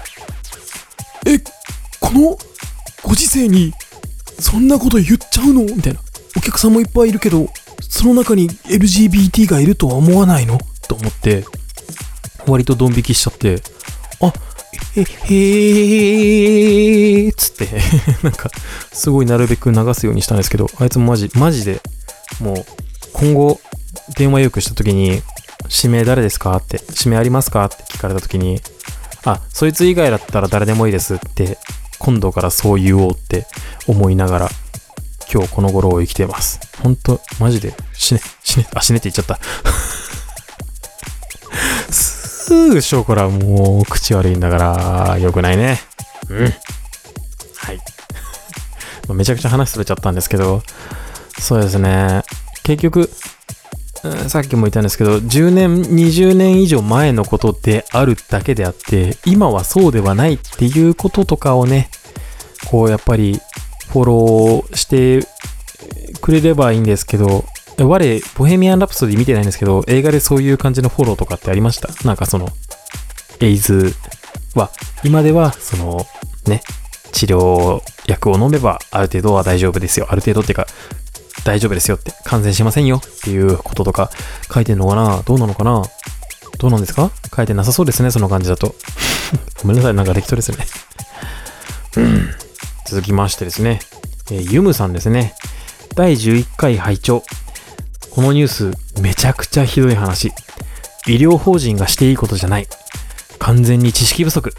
[1.26, 1.38] え、
[2.00, 2.38] この
[3.02, 3.72] ご時世に
[4.38, 5.62] そんなこと言っちゃうの？
[5.62, 6.00] みたいな。
[6.36, 7.48] お客さんもいっぱいいるけど、
[7.80, 10.58] その中に LGBT がいるとは思わないの？
[10.86, 11.44] と思って、
[12.46, 13.62] 割とドン引きしちゃって、
[14.20, 14.32] あ、
[14.96, 17.68] え、へーつって、
[18.22, 18.50] なんか、
[18.92, 21.80] すごいなるべく流すようにしたんですけど、あいつもマジ、マジで、
[22.40, 22.64] もう、
[23.12, 23.60] 今後、
[24.16, 25.22] 電話予約した時に、
[25.70, 26.56] 指名誰ですか？
[26.56, 27.64] って、指名ありますか？
[27.64, 28.60] って聞かれた時に、
[29.24, 31.58] あ、そいつ以外だったら誰でもいいですって、
[31.98, 33.46] 今度からそう言おうって
[33.86, 34.50] 思いながら、
[35.32, 36.60] 今日この頃を生きてます。
[36.82, 39.38] ほんと、マジで、死ね、死ね、あ、死ねって言っちゃった。
[42.44, 45.80] すぐショコラもう口悪いんだから、良くないね。
[46.28, 46.44] うん。
[46.44, 47.78] はい。
[49.08, 50.62] まあめちゃくちゃ話それちゃったんですけど、
[51.38, 52.22] そうですね。
[52.62, 53.10] 結局、
[54.02, 61.88] うんさっきも言ったんですけど、10年、20年以上前のことであるだけであって、今はそうではないっていうこととかをね、
[62.66, 63.40] こうやっぱり
[63.88, 65.26] フォローして
[66.20, 67.46] くれればいいんですけど、
[67.78, 71.88] 我、ボヘミアン・ラプソディ見てないんですけど、映画でそういう感じのフォローとかってありました？
[72.06, 72.48] なんかその、
[73.40, 73.94] エイズ
[74.54, 74.70] は、
[75.02, 76.06] 今では、その、
[76.46, 76.62] ね、
[77.12, 80.06] 治療薬を飲めば、ある程度は大丈夫ですよ。
[80.08, 80.66] ある程度っていうか、
[81.44, 82.98] 大丈夫ですよって、感染しませんよ。
[82.98, 84.10] っていうこととか
[84.52, 85.22] 書いてんのかな？
[85.24, 85.82] どうなのかな？
[86.58, 87.10] どうなんですか？
[87.34, 88.74] 書いてなさそうですね、その感じだと。
[89.62, 90.58] ごめんなさい、なんか適当ですね。
[92.86, 93.80] 続きましてですね、
[94.30, 95.34] えーユムさんですね。
[95.96, 97.24] 第11回拝聴。
[98.14, 100.28] このニュース、めちゃくちゃひどい話。
[101.08, 102.68] 医療法人がしていいことじゃない。
[103.40, 104.54] 完全に知識不足。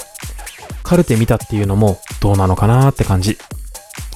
[0.83, 3.37] カルテ見たっていうのもどうなのかなーって感じ。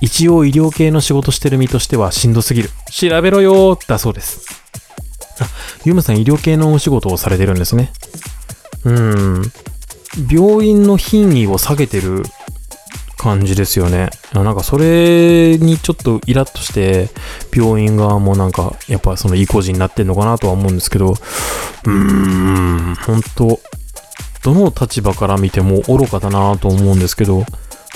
[0.02, 2.70] 一応医療系の仕事してる身としてはしんどすぎる。
[2.92, 4.42] 調べろよーだそうです。
[5.40, 5.48] あ、
[5.88, 7.94] ユムさん医療系のお仕事をされてるんですね。
[8.84, 9.52] うーん。
[10.30, 12.24] 病院の品位を下げてる
[13.20, 14.10] 感じですよね。
[14.34, 17.10] なんかそれにちょっとイラッとして、
[17.54, 23.60] 病院側もなんか、やっぱその意固地になってんのかなとは思うんですけど、うーん、本当
[24.42, 27.46] どの立場から見ても愚かだなと思うんですけど、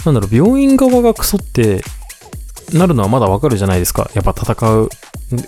[0.06, 1.84] なんだろう、病院側がクソって
[2.74, 4.12] なるのはまだわかるじゃないですか。
[4.14, 4.90] やっぱ戦う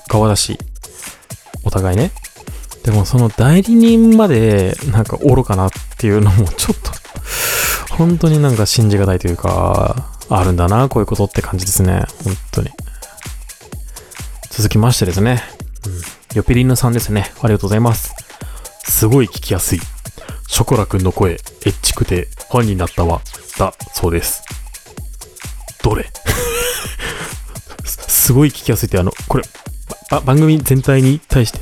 [0.08, 0.58] 側だし、
[1.66, 2.12] お互いね。
[2.84, 6.92] でもその代理人までなんか愚かなっていうのもちょっと、
[7.92, 12.06] 本当になんか信じがたいというか、あるんだな、こういうことって感じですね。
[12.24, 12.70] 本当に。
[14.50, 15.44] 続きましてですね。
[15.86, 16.02] うん。
[16.36, 17.32] ヨピリンヌさんですね。
[17.42, 18.14] ありがとうございます。
[18.88, 19.80] すごい聞きやすい。
[20.48, 23.22] ショコラくんの声、エッチくてファンになったわ。
[23.58, 24.44] だ、そうです。
[25.84, 26.10] どれ？
[27.84, 29.44] す すごい聞きやすいって、あの、これ、
[30.10, 31.60] ば番組全体に対して、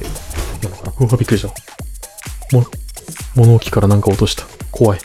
[0.63, 1.49] なのかなうわ、びっくりした。
[2.55, 2.65] も、
[3.35, 4.45] 物置からなんか落とした。
[4.71, 4.99] 怖い。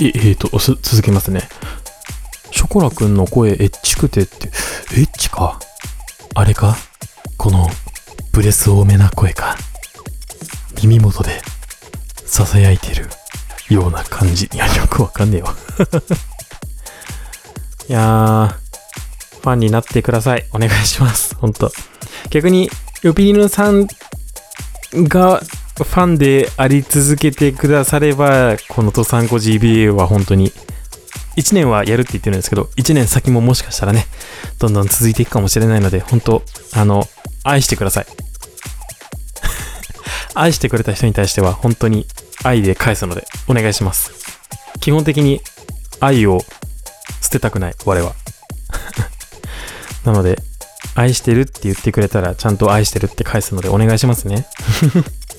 [0.00, 1.48] え、えーと、続けますね。
[2.50, 4.50] ショコラくんの声、エッチくてって、エ
[5.02, 5.58] ッチか？
[6.34, 6.76] あれか？
[7.36, 7.68] この、
[8.32, 9.56] ブレス多めな声か？
[10.82, 11.40] 耳元で、
[12.26, 13.08] 囁いてる
[13.70, 14.48] ような感じ。
[14.52, 15.56] いや、よくわかんねえわ。
[17.88, 18.48] いやー、
[19.40, 20.46] ファンになってください。
[20.52, 21.34] お願いします。
[21.36, 21.72] ほんと。
[22.30, 22.70] 逆に、
[23.02, 23.86] ヨピリヌさん
[24.92, 25.40] が
[25.84, 30.52] ファンであり続けてくだされば、このトサンコ GBA は本当に、
[31.36, 34.06] 1年はやるって言ってるんですけど、1年先ももしかしたらね、
[34.58, 37.04] どんどん続いていくかもしれないので、本当あの、
[37.44, 38.06] 愛してください。
[40.34, 42.06] 愛してくれた人に対しては、本当に
[42.42, 44.12] 愛で返すので、お願いします。
[44.80, 45.42] 基本的に
[46.00, 46.40] 愛を
[47.20, 48.14] 捨てたくない、我は。
[50.04, 50.40] なので、
[50.94, 54.46] 愛してるって言ってくれたら、ちゃんと愛してるって返すので、お願いしますね。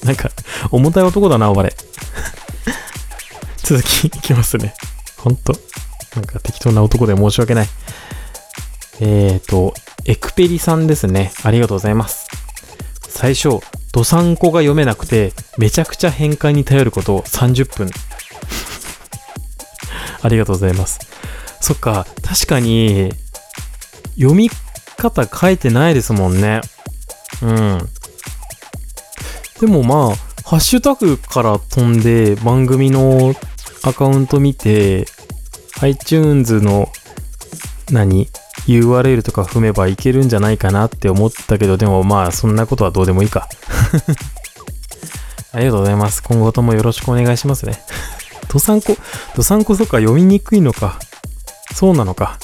[0.04, 0.32] なんか、
[0.72, 1.70] 重たい男だな、我。
[3.64, 4.74] 続きいきますね。
[5.18, 5.54] ほんと？
[6.16, 7.70] なんか適当な男で申し訳ない。
[9.00, 9.74] えーと、
[10.06, 11.32] エクペリさんですね。
[11.43, 12.28] ありがとうございます。
[13.10, 13.60] 最初、
[13.91, 17.91] ドサンコが読めなくて、めちゃくちゃ変換に頼ることを30分。
[20.22, 21.00] ありがとうございます。
[21.62, 23.12] そっか、確かに、
[24.16, 24.50] 読み
[24.98, 26.62] 方書いてないですもんね。
[27.41, 27.89] うん。
[29.60, 33.34] でもまあ、ハッシュタグから飛んで番組の
[33.84, 35.05] アカウント見て、
[35.82, 36.89] iTunes の
[37.91, 38.28] 何
[38.68, 43.47] ?URL とか踏めばいけるんじゃないかなって思ったけど、でもまあそんなことはどうでもいいか。
[45.53, 46.22] ありがとうございます。
[46.22, 47.82] 今後ともよろしくお願いしますね。
[48.49, 48.95] ドサンコ、
[49.36, 50.99] ドサンコそっか読みにくいのか。
[51.74, 52.38] そうなのか。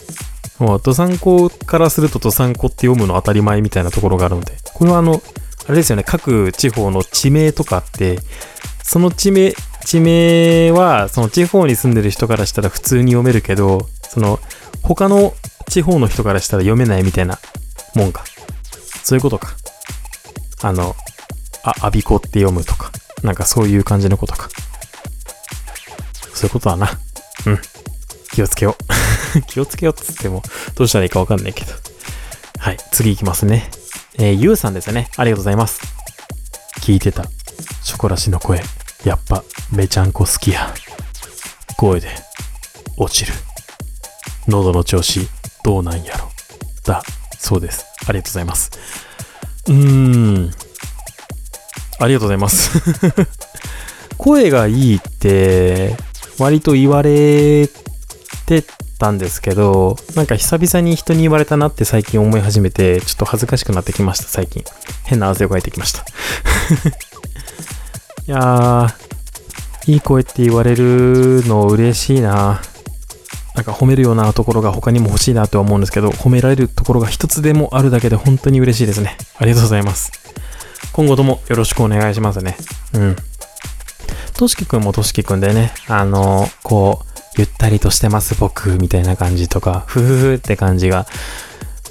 [0.60, 5.22] もうドサンコからするとドサンコって読むの当たり前みたいなところがあるので、これはあの、
[5.68, 8.20] あれですよね、各地方の地名とかって、
[8.84, 9.54] その地名、
[9.86, 14.40] 地名は、その地方に住んでる人からしたら普通に読めるけど、その、
[14.82, 15.34] 他の
[15.70, 17.40] 地方の人からしたら読めないみたいな
[17.96, 18.26] もんか。
[19.04, 19.56] そういうことか。
[20.62, 20.96] あの、
[21.64, 22.92] あ、アビコって読むとか。
[23.24, 24.50] なんかそういう感じのことか。
[26.34, 26.90] そういうことだな。
[27.46, 27.60] うん。
[28.34, 28.76] 気をつけよ
[29.38, 29.42] う。
[29.48, 30.44] 気をつけようっつっても、
[30.76, 31.72] どうしたらいいかわかんないけど。
[32.58, 33.70] はい、次行きますね。
[34.20, 35.10] えー、ゆうさんですね。
[35.18, 35.82] ありがとうございます。
[36.82, 37.24] 聞いてた。
[37.84, 38.62] ショコラシの声。
[39.06, 40.74] やっぱ、めちゃんこ好きや。
[41.78, 42.10] 声で、
[42.98, 43.34] 落ちる。
[44.48, 45.28] 喉の調子、
[45.64, 46.30] どうなんやろ。
[46.86, 47.02] だ、
[47.40, 47.86] そうです。
[48.08, 48.72] ありがとうございます。
[49.68, 50.52] うーん。
[52.00, 52.80] ありがとうございます。
[54.18, 55.98] 声がいいって、
[56.38, 57.70] 割と言われ
[58.46, 58.64] て
[59.04, 64.64] たんですけど、なんか久々に人に言われたなって最近思い始めて、ちょっと恥ずかしくなってきました、最近。
[65.04, 66.04] 変な汗をかいてきました。
[68.26, 72.62] いやー、いい声って言われるの嬉しいな。
[73.56, 79.18] なんか褒めるようなところが他にも欲しいなとは思うんですけど、褒められるところが一つでもあるだけで本当に嬉しいですね。
[79.38, 80.14] ありがとうございます。
[80.94, 82.56] 今後ともよろしくお願いしますね。
[82.94, 83.18] うん。
[84.38, 91.08] としきくんもとしきくんでね、あのこう、ゆったりとしてます僕、みたいな感じとか、ふふふって感じが、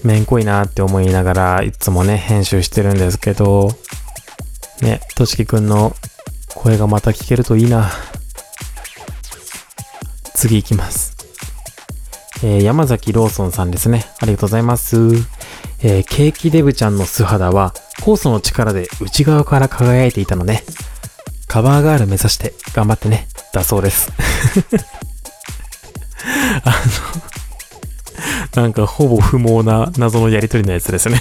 [0.05, 3.70] めんこいなって思いながら、いつもね、編集してるんですけど、
[4.80, 5.95] ね、としきくんの
[6.55, 7.90] 声がまた聞けるといいな。
[10.34, 11.16] 次行きます。
[12.45, 14.05] えー山崎ローソンさんですね。
[14.20, 14.97] ありがとうございます。
[15.80, 20.64] えーケーキデブちゃんの素肌は、酵素の力で内側から輝いていたのね。
[21.47, 23.28] カバーガール目指して頑張ってね。
[23.53, 24.11] だそうです。
[26.64, 26.83] あ
[28.57, 31.20] の、なんかほぼ不毛な謎のやりとりのやつですね。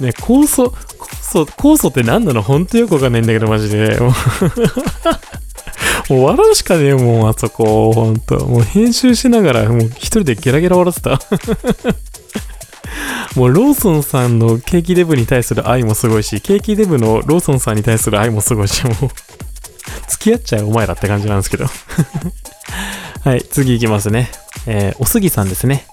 [0.00, 2.42] ね、酵素、酵素、酵素って何なの？
[2.42, 3.98] ほんとよくわかんないんだけど、マジで。
[4.00, 4.08] も
[6.10, 7.92] う 笑うしかねえもん、あそこ。
[7.92, 8.44] ほんと。
[8.46, 11.20] もう編集しながら、もう一人でゲラゲラ笑ってた。
[13.36, 18.94] もうローソンさんのケーキデブに対する愛もすごいし、ケーキデブのローソンさんに対する愛もすごいし、もう、
[20.08, 21.66] 付き合っちゃうお前らって感じなんですけど。
[23.24, 24.32] はい、次行きますね。
[24.66, 25.86] えー、おすぎさんですね。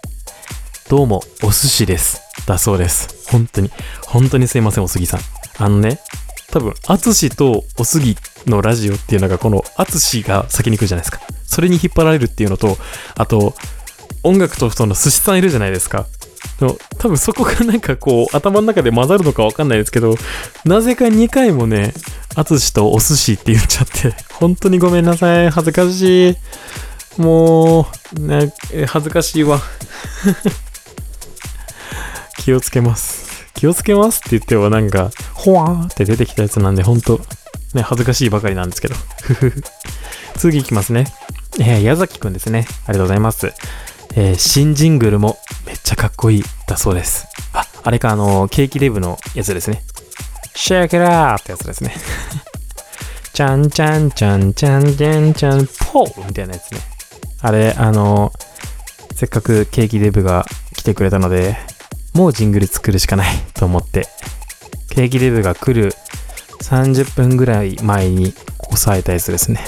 [0.89, 2.23] どうも、お寿司です。
[2.47, 3.30] だそうです。
[3.30, 3.69] 本当に、
[4.07, 5.19] 本当にすいません、おすぎさん。
[5.59, 5.99] あのね、
[6.49, 8.17] 多分、あつしとおすぎ
[8.47, 11.21] のラジオっていうのが、このあつしが先に来るじゃないですか。
[11.45, 12.80] それに引っ張られるっていうのと、
[13.15, 13.53] あと、
[14.23, 16.07] 音楽とその寿司さんいるじゃないですか。
[16.59, 20.15] でも多分そこが なんかこう頭の中で混ざるのかわかんないですけど、
[20.65, 21.93] なぜか2回もね、
[22.34, 25.51] あつしとお寿司って言っちゃって、本当にごめんなさい。
[25.51, 26.36] 恥ずかしい。
[27.20, 27.86] も
[28.17, 28.53] う、ね、
[28.88, 29.61] 恥ずかしいわ。
[32.39, 33.45] 気をつけます。
[33.53, 37.20] 気をつけますって言ってはなんか、ほわーって出てきたやつなんで、本当
[37.74, 38.95] ね、恥ずかしいばかりなんですけど。
[40.38, 41.11] 次いきますね。
[41.59, 42.65] えー、矢崎くんですね。
[42.86, 43.53] ありがとうございます。
[44.15, 47.28] えー新ジングルもめっちゃかっこいいだそうです。
[47.53, 49.84] あ、あれか、あの、ケーキデブのやつですね。
[50.55, 51.93] シェイクラーってやつですね。
[53.34, 56.99] ちゃんちゃんちゃんちゃんちゃんちゃんポーみたいなやつね。
[57.42, 58.34] あれ、あの、
[59.16, 61.58] せっかくケーキデブが来てくれたので、
[62.14, 64.08] もうジングル作るしかない と思って、
[64.90, 65.96] ケーキデブが来る
[66.62, 68.34] 30分ぐらい前に
[68.72, 69.60] 押さえたやつですね。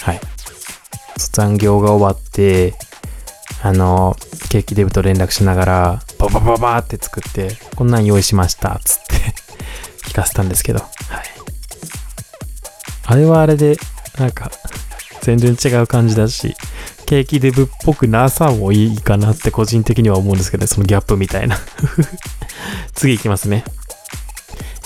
[0.00, 0.20] はい。
[1.32, 2.74] 残業が終わって、
[3.62, 4.16] あの、
[4.48, 9.14] ケーキデブと連絡しながら、ババババーって作って、こんなん用意しました、つって
[10.10, 10.90] 聞かせたんですけど、はい。
[13.06, 13.76] あれはあれで、
[14.18, 14.50] なんか、
[15.22, 16.56] 全然違う感じだし、
[17.06, 21.56] ケーキデブっぽくなさもいいかなって個人的には思うんですけど、ねそのギャップみたいな。
[22.94, 23.64] 次いきますね。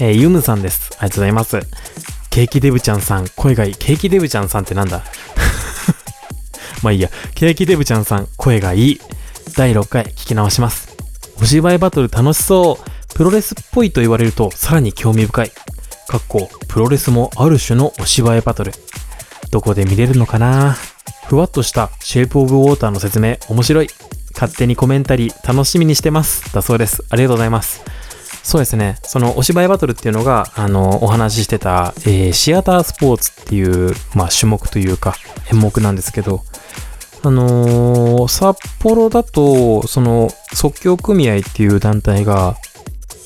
[0.00, 0.90] えーユムさんです。
[0.98, 1.60] ありがとうございます。
[2.28, 3.74] ケーキデブちゃんさん、声がいい。
[3.74, 5.02] ケーキデブちゃんさんってなんだ？
[6.82, 7.10] まあいいや。
[7.34, 9.00] ケーキデブちゃんさん、声がいい。
[9.56, 10.88] 第6回聞き直します。
[11.40, 13.14] お芝居バトル楽しそう。
[13.14, 15.52] プロレスっぽいと言われるとさらに興味深い。
[16.06, 18.72] かっこ、プロレスもある種のお芝居バトル。
[19.50, 20.76] どこで見れるのかな？
[21.26, 23.88] ふわっとしたシェイプオブウォーターの説明面白い。
[24.32, 26.54] 勝手にコメンタリー楽しみにしてます。
[26.54, 27.04] だそうです。
[27.10, 27.82] ありがとうございます。
[28.42, 28.96] そうですね。
[29.02, 35.14] そのお芝居バトルっていうのが、あの、お話ししてた、えーシアタースポーツっていう、まあ種目というか、
[35.52, 36.42] 演目なんですけど、
[37.22, 42.56] あのー札幌だと、その、即興組合っていう団体が、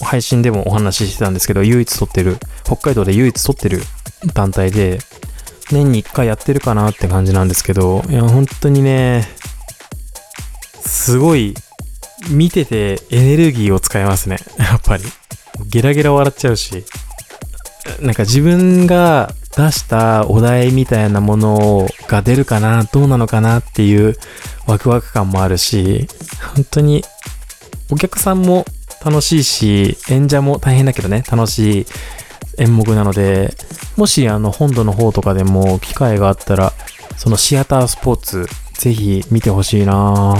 [0.00, 3.82] 配信でもお話ししてたんですけど、唯一撮ってる、北海道で唯一撮ってる
[4.34, 4.98] 団体で、
[5.74, 9.28] 年に1回やってるかなって感じなんですけど、いや、本当にね、
[10.86, 11.54] すごい、
[12.30, 14.38] 見ててエネルギーを使いますね。
[14.58, 15.04] やっぱり。
[15.66, 16.84] ゲラゲラ笑っちゃうし。
[18.00, 24.16] なんか自分が出したお題みたいなものが出るかな、どうなのかなっていう
[24.66, 26.08] ワクワク感もあるし、
[26.54, 27.04] 本当に
[27.90, 28.64] お客さんも
[29.04, 31.86] 楽しいし、演者も大変だけどね、楽しい
[32.58, 33.54] 演目なので、
[33.96, 36.72] もしあの本土の方とかでも機会があったら、
[37.16, 40.36] そのシアタースポーツ、ぜひ見てほしいな。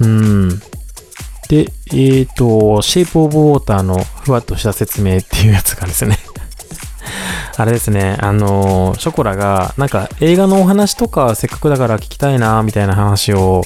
[0.00, 0.48] うん。
[1.48, 6.18] で、えっ、と、シェイプオブウォーターのふわっとした説明っていうやつがですね、
[7.56, 13.62] あれですね、あの、ショコラが、なんか映画のお話とかせっかくだから聞きたいな、みたいな話を、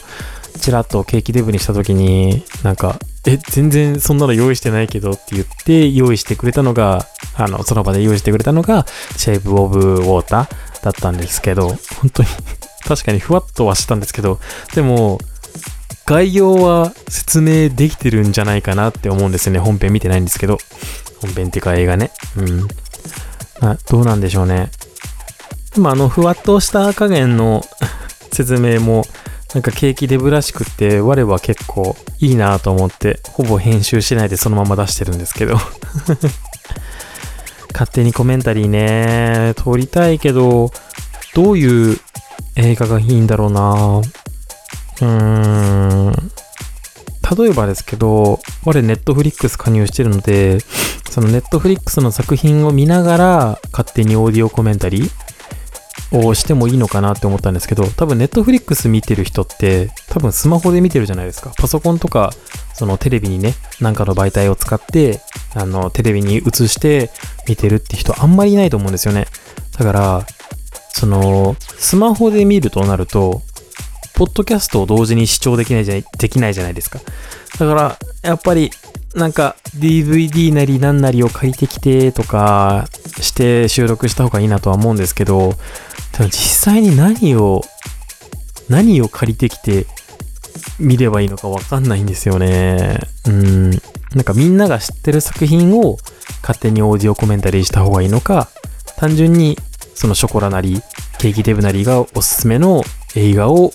[0.61, 8.87] ちらっとケーキデブにしたときに、なんか、え、全然そんなの用意してないけどって言って、用意してくれたのが、あの、その場で用意してくれたのが、
[9.17, 12.29] シェイプオブウォーターだったんですけど、本当に、
[12.87, 14.41] 確かにふわっとはしたんですけど、
[14.75, 15.19] でも、
[16.07, 19.59] 概要は説明できてるんじゃないかなって思うんですよね。
[19.59, 20.57] 本編見てないんですけど。
[21.21, 22.13] 本編っていうか映画ね。
[22.37, 22.69] うん。
[23.61, 24.71] あどうなんでしょうね。
[25.75, 27.63] でもあの、ふわっとした加減の
[28.33, 29.05] 説明も、
[29.55, 35.57] なんかケーキデブらしくって、我は結構いいなと思って、ほぼ編集しないでそのまま出してるんですけど。
[37.73, 40.71] 勝手にコメンタリーね、撮りたいけど、
[41.35, 41.99] どういう
[42.57, 45.07] 映画がいいんだろうなうー
[46.11, 46.31] ん。
[47.39, 50.59] 例えばですけど、我ネットフリックス加入してるので、
[51.09, 55.11] そのネットフリックスの作品を見ながら勝手にオーディオコメンタリー
[56.13, 61.53] をしてもいいのかなって思ったんですけど、多分ネットフリックス見てる人って多分スマホで見てるじゃないですか。
[61.57, 62.33] パソコンとか、
[62.75, 65.21] そのテレビにね、なんかの媒体を使って、
[65.55, 67.11] あの、テレビに映して
[67.49, 69.27] 見てるって人あんまりいないと思うんですよね。
[69.79, 70.27] だから、
[70.91, 73.43] その、スマホで見るとなると、
[74.15, 76.99] ポッドキャストを同時に視聴できないじゃない、できないじゃないですか。
[77.59, 78.73] だから、やっぱり、
[79.15, 82.89] なんか、DVD なりなんなりを借りてきてとか
[83.21, 85.55] して収録した方がいいなとは思うんですけど、
[86.17, 86.33] でも実
[86.73, 87.63] 際に何を、
[88.69, 89.87] 何を借りてきて
[90.79, 92.99] 見ればいいのかわかんないんですよね。
[93.27, 93.71] うん。
[93.71, 95.99] なんかみんなが知ってる作品を
[96.43, 98.49] 勝手にオーディオコメンタリーした方がいいのか、
[98.97, 99.59] 単純に
[99.95, 100.83] そのショコラなり、
[101.19, 102.83] ケーキデブなりがおすすめの
[103.17, 103.73] 映画を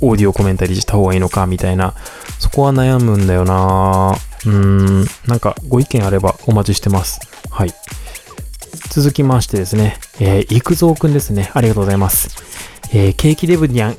[0.00, 1.94] オーディオコメンタリーした方がいいのかみたいな、
[2.38, 7.20] そこは悩むんだよなうーん、なんかご意見あればお待ちしてます。
[7.50, 7.74] はい。
[8.90, 11.50] 続きましてですね、えー、育三くんですね。
[11.54, 12.28] ありがとうございます。
[12.92, 13.94] えー、ケーキデブニャン、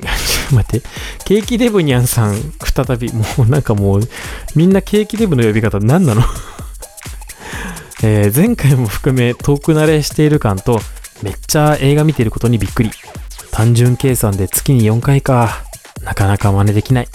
[0.52, 0.86] ょ待って、
[1.24, 4.08] ケーキデブニャンさん、再び、もうなんかもう、
[4.54, 6.22] みんなケーキデブの呼び方何なの？
[8.02, 10.80] えー前回も含め遠く慣れしている感と、
[11.22, 12.90] めっちゃ映画見てることにびっくり。
[13.50, 15.64] 単純計算で月に4回か。
[16.02, 17.08] なかなか真似できない。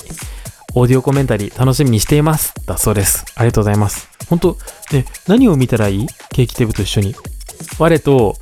[0.76, 2.54] オーディオコメンタリー楽しみにしています。
[2.66, 3.24] だそうです。
[3.36, 4.10] ありがとうございます。
[4.28, 4.58] 本当
[4.92, 6.08] ね、何を見たらいい？
[6.34, 7.16] ケーキデブと一緒に。
[7.80, 8.36] 我と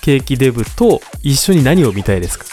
[0.00, 2.46] ケーキデブと一緒に何を見たいですか？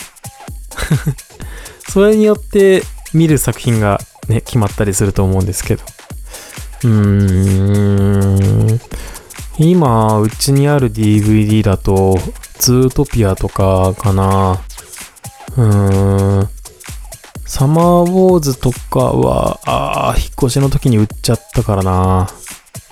[1.90, 2.84] それによって
[3.14, 5.84] 見る作品がね、決まったりすると思うんですけど。
[6.84, 8.80] うーん。
[9.58, 12.20] 今、うちにある DVD だと、
[12.60, 14.62] ズートピアとかかな。
[15.56, 16.50] うーん。
[17.46, 22.30] サマーウォーズとかは、あー、引っ越しの時に売っちゃったからな。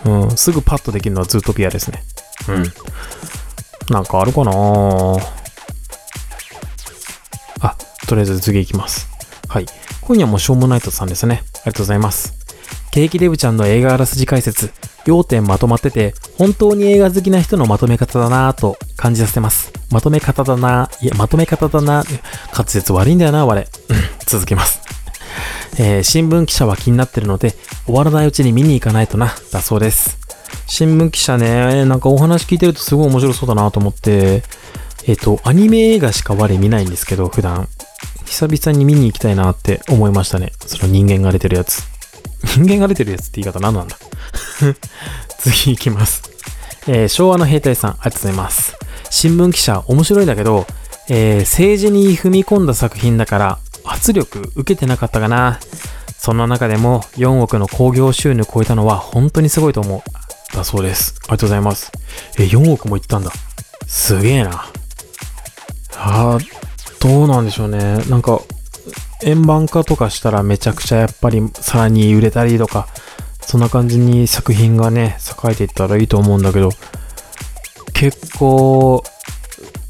[0.06, 0.38] うん。
[0.38, 2.04] すぐパッとできるのはズートピアですね。
[2.50, 3.94] うん。
[3.94, 4.52] なんかあるかな？
[7.62, 7.76] あ、
[8.08, 9.08] とりあえず次行きます。
[9.48, 9.66] はい。
[10.02, 11.44] 今夜もしょうもないとさんですね。
[11.56, 12.34] ありがとうございます。
[12.92, 14.72] ケーキデブちゃんの映画あらすじ解説、
[15.06, 19.74] 要点まとまってて、本当に映画好きな人のまとめ方だなぁと感じさせます。
[19.92, 22.20] まとめ方だなぁいや、まとめ方だなぁ
[22.54, 23.68] 滑舌悪いんだよな、我。
[24.26, 24.82] 続けます。
[25.78, 27.56] えー新聞記者は気になってるので、
[27.86, 30.25] 終わらないうちに見に行かないとな、だそうです。
[30.68, 34.44] 新聞記者ね、なんかお話聞いてるとすごい面白そうだなと思って、
[35.08, 37.68] えっ、と、アニメ映画しか我見ないんですけど、普段。
[38.26, 40.52] 久々に見に行きたいなって思いましたね。
[40.66, 41.84] その人間が出てるやつ。
[42.58, 43.98] 人間が出てるやつって言い方何なんだ？
[45.38, 46.24] 次行きます。
[46.88, 48.76] えー昭和の兵隊さん、ありがとうございます。
[49.12, 50.66] 新聞記者、面白いだけど、
[51.08, 55.60] えー政治に踏み込んだ作品だから、圧力受けてなかったかな。
[56.18, 60.25] そんな中でも4億の興行収入超えたのは本当にすごいと思う。
[60.54, 61.16] だそうです。
[61.24, 61.92] ありがとうございます。
[62.38, 63.32] え、4億もいったんだ。
[63.88, 64.66] すげえな。
[65.96, 66.38] あ
[67.00, 68.04] どうなんでしょうね。
[68.10, 68.42] なんか、
[69.24, 72.88] 円盤化とかしたらめちゃくちゃやっぱりさらに売れたりとか、
[73.42, 76.70] そんな感じに作品がね、栄えていったらいいと思うんだけど、
[77.94, 79.04] 結構、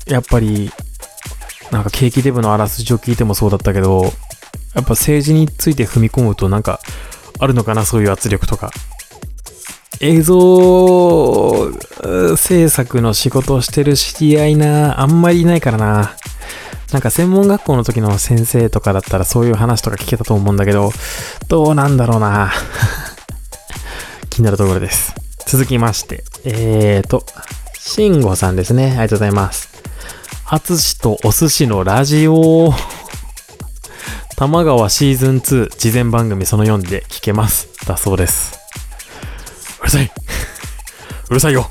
[0.08, 0.72] やっぱり、
[1.72, 4.04] なんかケーキデブのあらすじを聞いてもそうだったけど、
[4.76, 6.80] やっぱ政治について踏み込むとなんか、
[7.40, 8.72] あるのかな、そういう圧力とか。
[10.00, 11.72] 映像
[12.38, 16.16] 制作の仕事をしてる知り合いな、あんまりいないからな。
[16.92, 20.92] なんか専門学校の時の先生とかだったらそういう話とか聞けたと思うんだけど、
[21.48, 22.52] どうなんだろうな。
[24.30, 25.14] 気になるところです。
[25.46, 27.26] 続きまして、えーと、
[27.80, 28.86] 慎吾さんですね。
[28.86, 29.70] ありがとうございます。
[30.46, 32.74] あつしとお寿司のラジオ。
[34.38, 37.70] 玉川シーズン2事前番組その4で聞けます。
[37.86, 38.65] だそうです。
[39.86, 40.12] るさい。
[41.30, 41.70] うるさいよ。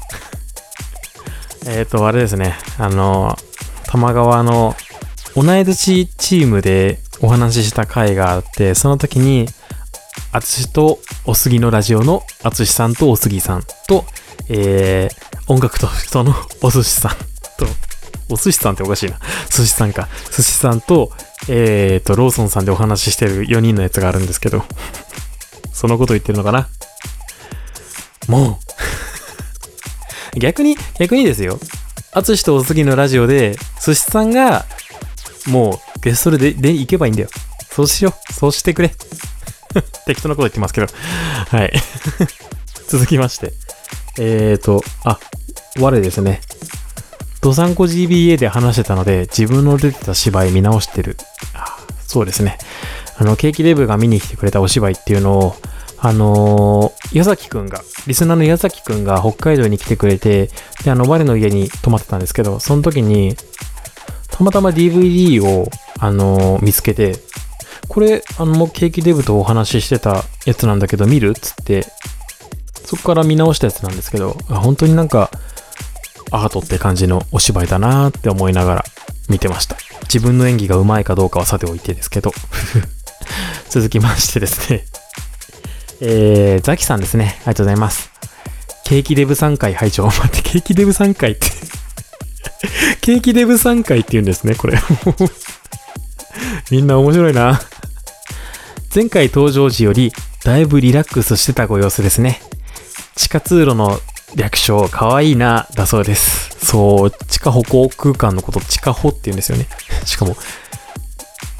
[1.67, 2.57] えっと、あれですね。
[2.79, 3.37] あの、
[3.87, 4.75] 玉川の
[5.35, 9.47] 同い年チームでお話しした回があって、その時に、
[10.33, 14.05] あつしとおすぎのラジオのあつしさんとおすぎさんと、
[14.49, 17.13] えー、音楽と人のお寿司さん
[17.57, 17.67] と、
[18.29, 19.19] お寿司さんっておかしいな。
[19.51, 20.09] 寿司さんか。
[20.31, 21.13] 寿司さんと、
[21.49, 24.65] えーと、ローソンさんでお話ししてる4人のやつがあるんですけど、
[25.73, 26.69] そのこと言ってるのかな？
[28.29, 28.59] も
[30.35, 31.59] う、 逆に、逆にですよ。
[32.13, 34.67] あつしとおすぎのラジオで、寿司さんが、
[35.47, 37.29] もう、ゲストで、で、行けばいいんだよ。
[37.71, 38.33] そうしよう。
[38.33, 38.95] そうしてくれ。
[40.07, 40.87] 適当なこと言ってますけど。
[41.49, 41.73] はい。
[42.89, 43.53] 続きまして。
[44.19, 45.19] えーと、あ、
[45.81, 46.41] 我ですね。
[47.41, 51.17] ドサンコ GBA で話してたので、自分の出てた芝居見直してる。
[52.07, 52.59] そうですね。
[53.17, 55.57] あの、ケーキデブが見に来てくれたお芝居っていうのを、
[56.07, 60.51] あのー、矢崎くんが、リスナーの矢崎くんが北海道に来てくれて、
[60.85, 63.37] で、あの、我の家に泊まってたんですけど、その時に、
[64.31, 67.15] たまたま DVD を、あのー見つけて、
[67.89, 71.87] これ、あの、もうケーキデブとお話ししてたやつなんだけど、見るっつって、
[72.85, 75.31] そこから見直したやつなんですけど、本当になんか、
[76.33, 78.85] アートって感じのお芝居だなーって思いながら
[79.31, 79.79] 見てました。
[80.03, 82.31] 自分の演技がうまいかどうかはさておいてですけど。
[83.71, 84.85] 続きましてですね。
[86.01, 87.37] えー、ザキさんですね。
[87.39, 88.11] ありがとうございます。
[88.85, 91.47] ケーキデブ3回拝聴待って、ケーキデブ3回って。
[93.01, 94.79] ケーキデブ3回って言うんですね、これ。
[96.71, 97.61] みんな面白いな。
[98.95, 100.13] 前回登場時より
[100.45, 102.41] だいぶリラックスしてたご様子ですね。
[103.17, 104.01] 地下通路の
[104.37, 106.57] 略称、かわいいな、だそうです。
[106.65, 109.67] そう、地下歩行空間のこと、地下歩って言うんですよね。
[110.05, 110.37] しかも、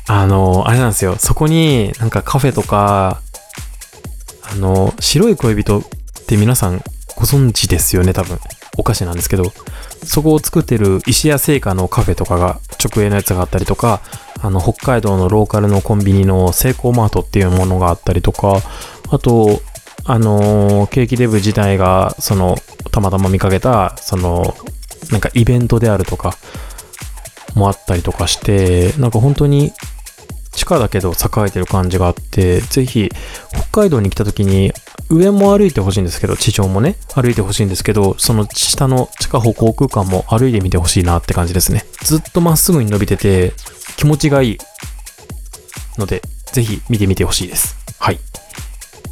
[0.07, 1.17] あの、あれなんですよ。
[1.19, 3.23] そこになんかカフェとか、
[4.51, 5.83] あの、白い恋人っ
[6.27, 6.83] て皆さん
[7.17, 8.39] ご存知ですよね、多分。
[8.77, 9.53] お菓子なんですけど、
[10.05, 14.01] そこを作ってる石屋製菓のカフェとかが直営のやつがあったりとか、
[14.41, 18.59] あの、北海道のローカルのコンビニのセイコーマートっていうものがあったりとか、
[19.11, 19.61] あと、
[20.07, 22.57] あのーケーキデブ自体が、その、
[22.91, 24.55] たまたま見かけた、その、
[25.11, 26.37] なんかイベントであるとか、
[27.55, 29.73] もあったりとかして、なんか本当に、
[30.55, 33.11] 地下だけど栄えてる感じがあって、ぜひ、
[33.53, 34.73] 北海道に来た時に、
[35.11, 41.85] 上も歩いてほしいんですけど、地上もね、歩いてほしいんですけど、その下の地下歩行空間も歩いてみてほしいなって感じですね。
[42.03, 43.53] ずっとまっすぐに伸びてて、
[43.97, 44.59] 気持ちがいい
[45.99, 46.23] ので、
[46.53, 47.77] ぜひ見てみてほしいです。
[47.99, 48.19] はい。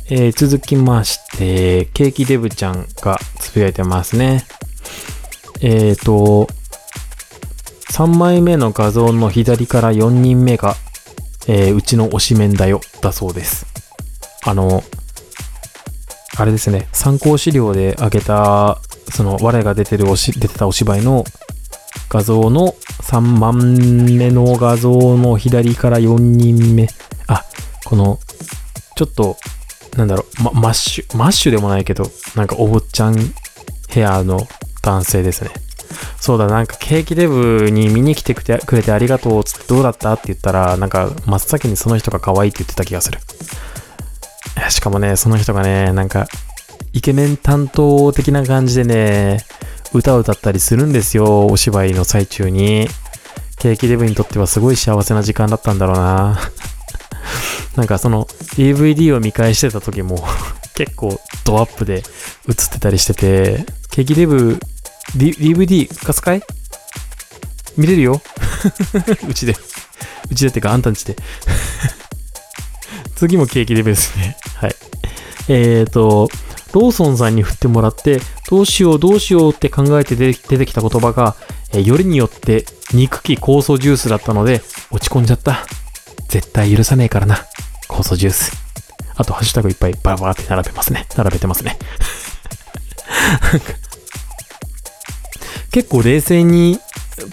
[0.08, 4.44] えー続きまして、ケーキデブちゃんがつぶやいてますね。
[5.60, 6.48] えっ、と、
[7.92, 10.76] 3枚目の画像の左から4人目が、
[11.46, 13.66] えーうちの推しメンだよ、だそうです。
[14.44, 14.82] あの、
[16.36, 21.24] あれですね、参考資料で上げた、その、我が出てるおし、出てたお芝居の
[22.08, 26.88] 画像の3番目の画像の左から4人目。
[27.26, 27.44] あ、
[27.84, 28.18] この、
[28.96, 29.36] ちょっと、
[29.96, 33.16] なんだろう、ま、マッシュ、マッシュでもないけど、なんかお坊ちゃん
[33.88, 34.40] ヘアの
[34.82, 35.50] 男性ですね。
[36.20, 38.44] そうだ、なんかケーキデブに見に来てく
[38.76, 40.12] れてありがとうつってどうだった？
[40.14, 43.18] って言ったら、なんか真っ先にその人が可愛いって言ってた気がする。
[44.70, 46.26] しかもね、その人がね、なんか、
[46.92, 49.38] イケメン担当的な感じでね、
[49.94, 52.88] 歌を歌ったりするんですよ、お芝居の最中に。
[53.58, 56.38] ケーキデブにとってはすごい幸せな時間だったんだろうな。
[57.76, 60.22] なんかその DVD を見返してた時も
[60.74, 62.02] 結構ドアップで
[62.48, 64.58] 映ってたりしてて、ケーキデブ、
[65.16, 66.42] D、DVD 貸すかい？
[67.76, 68.20] 見れるよ
[69.28, 69.56] うちで。
[70.30, 71.16] うちでってかあんたんちで。
[73.16, 74.36] 次もケーキデブですね。
[74.56, 74.76] はい。
[75.48, 76.28] えーと、
[76.72, 81.36] ローソンさんに振ってもらって、どうしようどうしようって考えて出て出てきた言葉が、
[81.72, 85.66] えーよりによって憎き酵素ジュースだったので、落ち込んじゃった。
[86.28, 87.44] 絶対許さねえからな。
[87.88, 88.52] 酵素ジュース。
[89.14, 91.06] あと、ハッシュタグいっぱいバラバラって並べますね。
[91.16, 91.78] 並べてますね。
[95.72, 96.78] 結構冷静に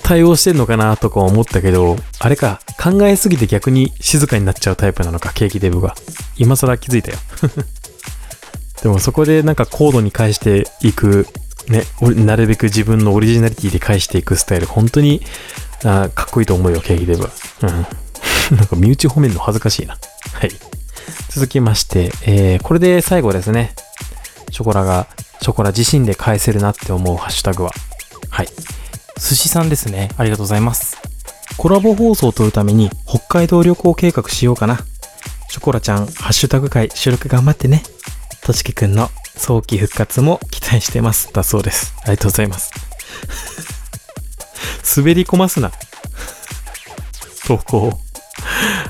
[0.03, 5.95] 対応してんのかなとか思ったけど、あれか、考えすぎて逆に静かになっちゃうタイプなのか、ケーキデブが。
[6.37, 7.17] 今更気づいたよ。
[8.81, 11.27] でもそこでなんか高度に返していく、
[11.67, 15.21] ね、なるべく自分のオリジナリティで返していくスタイル、本当に
[15.83, 17.29] あかっこいいと思うよ、ケーキデブは。
[17.63, 17.69] うん。
[18.57, 19.97] なんか身内褒めるの恥ずかしいな。
[20.33, 20.51] はい。
[21.29, 23.73] 続きまして、えー、これで最後ですね。
[24.51, 25.07] ショコラが、
[25.41, 27.71] ショコラ自身で返せるなって思うハッシュタグは？
[28.29, 28.47] はい。
[29.17, 30.09] 寿司さんですね。
[30.17, 30.97] ありがとうございます。
[31.57, 34.79] コラボ放送を撮るために北海道旅行計画しようかな。
[35.49, 37.83] ショコラちゃん、ハッシュタグ会収録頑張ってね。
[38.43, 41.33] としきくんの早期復活も期待してます。
[41.33, 41.93] だそうです。
[42.03, 42.71] ありがとうございます。
[44.97, 45.71] 滑り込ますな。
[47.45, 47.99] 投稿。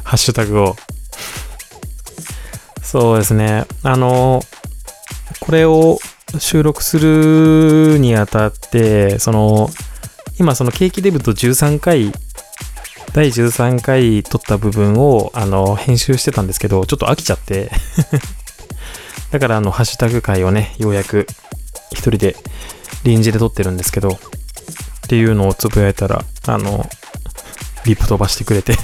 [0.04, 0.76] ハッシュタグを。
[2.84, 3.66] そうですね。
[3.84, 4.44] あの、
[5.40, 6.00] これを
[6.38, 9.70] 収録するにあたって、その、
[10.40, 12.12] 今そのケーキデブと13回、
[13.14, 17.72] 第13回撮った部分を、あの、編集してたんですけど、ちょっと飽きちゃって、
[19.32, 21.28] だからあの、ハッシュタグ回をね、ようやく
[21.92, 22.36] 一人で
[23.04, 24.18] 臨時で撮ってるんですけど、っ
[25.10, 26.88] ていうのをつぶやいたら、あの、
[27.86, 28.78] リップ飛ばしてくれて、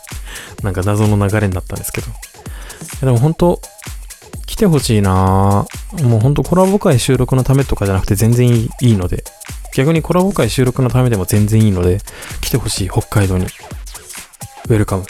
[0.62, 2.08] なんか謎の流れになったんですけど。
[3.00, 3.60] でも本当
[4.46, 9.24] 来てほしいなぁもう本当コラボ会収録のためとかじゃなくて全然いいいいので、
[9.74, 12.00] 逆にコラボ会収録のためでも全然いいので、
[12.40, 13.44] 来てほしい、北海道に。
[13.44, 15.04] ウェルカム。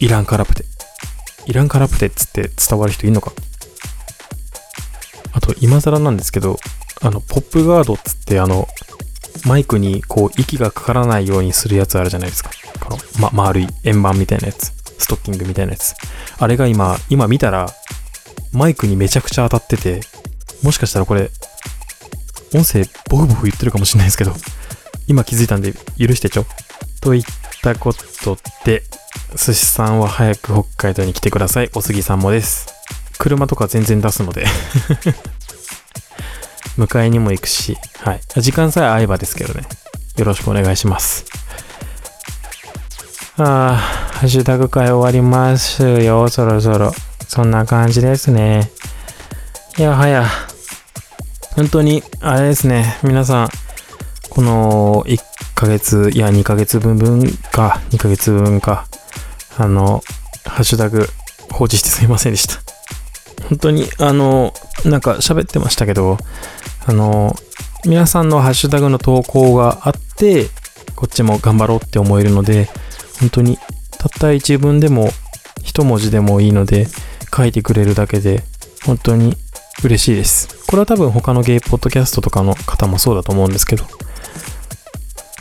[0.00, 0.64] イランカラプテ。
[1.46, 3.32] イランカラプテっつって伝わる人いんのか
[5.32, 6.58] あと、今更なんですけど、
[7.02, 8.66] あの、ポップガードっつって、あの、
[9.44, 12.50] マイクにこう、息がかからないようにするやつあるじゃないですか。
[12.80, 14.72] この、ま、丸い円盤みたいなやつ。
[14.98, 15.94] ストッキングみたいなやつ。
[16.38, 17.68] あれが今、今見たら、
[18.52, 20.00] マイクにめちゃくちゃ当たってて、
[20.62, 21.30] もしかしたらこれ、
[22.54, 24.32] 音声ボフボフ言ってるかもしれないですけど、
[25.06, 26.46] 今気づいたんで許してちょ。
[27.00, 27.22] といっ
[27.62, 28.82] たことで、
[29.36, 31.70] 寿司さんは早く北海道に来てください。
[31.74, 32.66] お杉さんもです。
[33.18, 34.46] 車とか全然出すので。
[36.78, 38.20] 迎えにも行くし、はい。
[38.40, 39.66] 時間さえ合えばですけどね。
[40.16, 41.24] よろしくお願いします。
[43.38, 46.92] ああ、ハッシュタグ会終わりますよ、そろそろ。
[47.28, 48.70] そんな感じですね。
[49.78, 50.26] いやはや、
[51.54, 53.48] 本当に、あれですね、皆さん、
[54.30, 55.18] この1
[55.54, 58.86] ヶ月、いや2ヶ月分分か、2ヶ月分か、
[59.58, 60.02] あの、
[60.44, 61.06] ハッシュタグ
[61.50, 62.60] 放置してすいませんでした。
[63.48, 64.52] 本当に、あの、
[64.84, 66.18] なんか喋ってましたけど、
[66.86, 67.34] あの、
[67.84, 70.48] 皆さんのハッシュタグの投稿があって、
[70.94, 72.68] こっちも頑張ろうって思えるので、
[73.20, 73.58] 本当に、
[73.98, 75.10] たった一文でも、
[75.62, 76.88] 一文字でもいいので、
[77.36, 78.42] 書いてくれるだけで、
[78.84, 79.36] 本当に
[79.84, 80.48] 嬉しいです。
[80.66, 83.84] これは多分他のゲイポッドキャストとかの方もそうだと思うんですけど、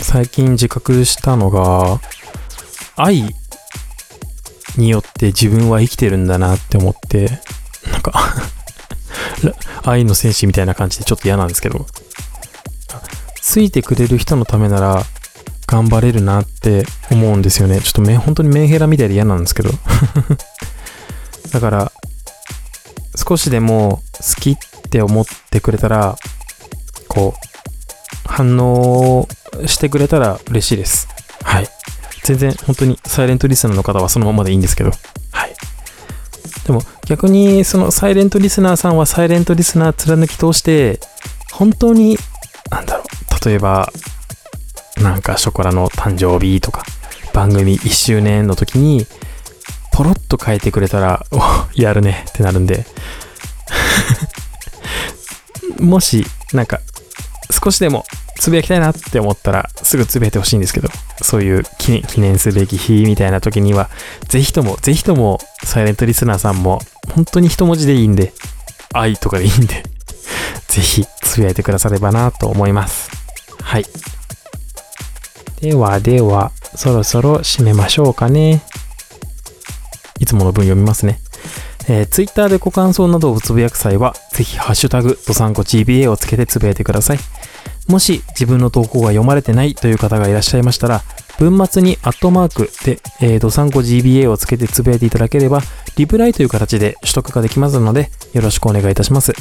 [0.02, 2.02] 最近自覚したのが、
[2.98, 3.34] 愛
[4.78, 7.40] によって自分は生きてるんだなって思って、
[7.92, 8.14] なんか
[9.84, 11.86] 愛の戦士みたいな感じでちょっと嫌なんですけど、
[13.42, 15.06] ついてくれる人のためなら
[15.66, 17.80] 頑張れるなって思うんですよね。
[17.80, 19.70] ちょっとめ本当にメンヘラみたいで嫌なんですけど。
[21.56, 21.92] だから、
[23.16, 24.58] 少しでも好きっ
[24.92, 26.18] て思ってくれたら、
[27.08, 29.26] こう、反応
[29.66, 31.08] してくれたら嬉しいです。
[31.44, 31.70] はい。
[32.26, 34.92] 全然本当にサイレントリスナーの方はそのままでいいんですけど。
[35.32, 35.56] はい。
[36.66, 41.00] でも逆にそのサイレントリスナーさんはサイレントリスナー貫き通して、
[41.54, 42.18] 本当に、
[42.70, 43.94] なんだろう、例えば、
[44.98, 46.84] なんかショコラの誕生日とか、
[47.32, 49.08] 番組1周年の時に、
[49.96, 51.26] ポロッと書いてくれたら、
[51.74, 52.86] やるねってなるんで、
[55.80, 56.82] もし、なんか、
[57.50, 58.04] 少しでも
[58.38, 60.90] つぶやきたいなって思ったら、すぐつぶやいてほしいんですけど、
[61.22, 63.90] そういう記念記念すべき日みたいな時には、
[64.28, 66.82] ぜひとも、ぜひとも、サイレントリスナーさんも、
[67.14, 68.34] 本当に一文字でいいんで、
[68.92, 69.84] 愛とかでいいんで、
[70.68, 73.10] ぜひつぶやいてくださればなと思います。
[73.62, 73.86] はい。
[75.62, 78.62] ではでは、そろそろ締めましょうかね。
[80.20, 81.20] いつもの文読みますね。
[81.88, 87.20] えー、Twitter でご感想などをつぶやく際は、ぜひハッシュタグ、ドサンコ GBA をつけてつぶやいてください。
[87.88, 91.04] もし自分の投稿が読まれてないという方がいらっしゃいましたら、
[91.38, 95.62] 文末にアットマークで、えー、ドサンコ GBA をつけてつぶやいていただければ、
[95.98, 99.34] リプライという形で取得ができますので、よろしくお願いいたします。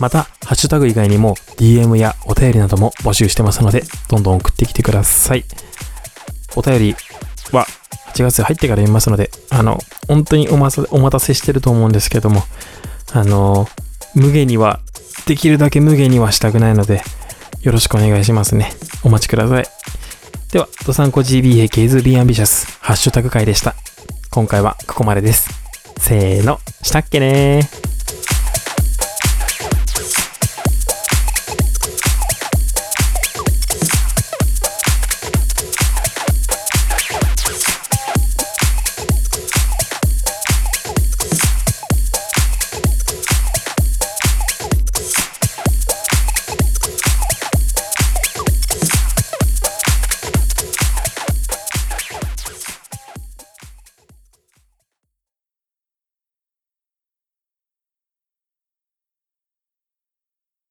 [0.00, 5.44] また、ハッシュタグ以外にも DM やお便りなども募集してますので、どんどん送ってきてください。
[6.56, 6.96] お便り
[7.52, 7.66] は
[8.14, 12.42] 8月入ってから読みますので、あの、本当におまさお待たせしてると思うんですけども、
[13.12, 13.66] あの、
[14.14, 14.80] 無限には、
[15.26, 17.02] できるだけ無限にはしたくないので、
[17.62, 18.72] よろしくお願いしますね。
[19.04, 19.66] お待ちください。
[20.52, 23.74] では、ドサンコ GBA ケイズビーアンビシャスハッシュタグ会でした。
[24.30, 25.48] 今回はここまでです。
[25.98, 28.01] せーの、したっけねー。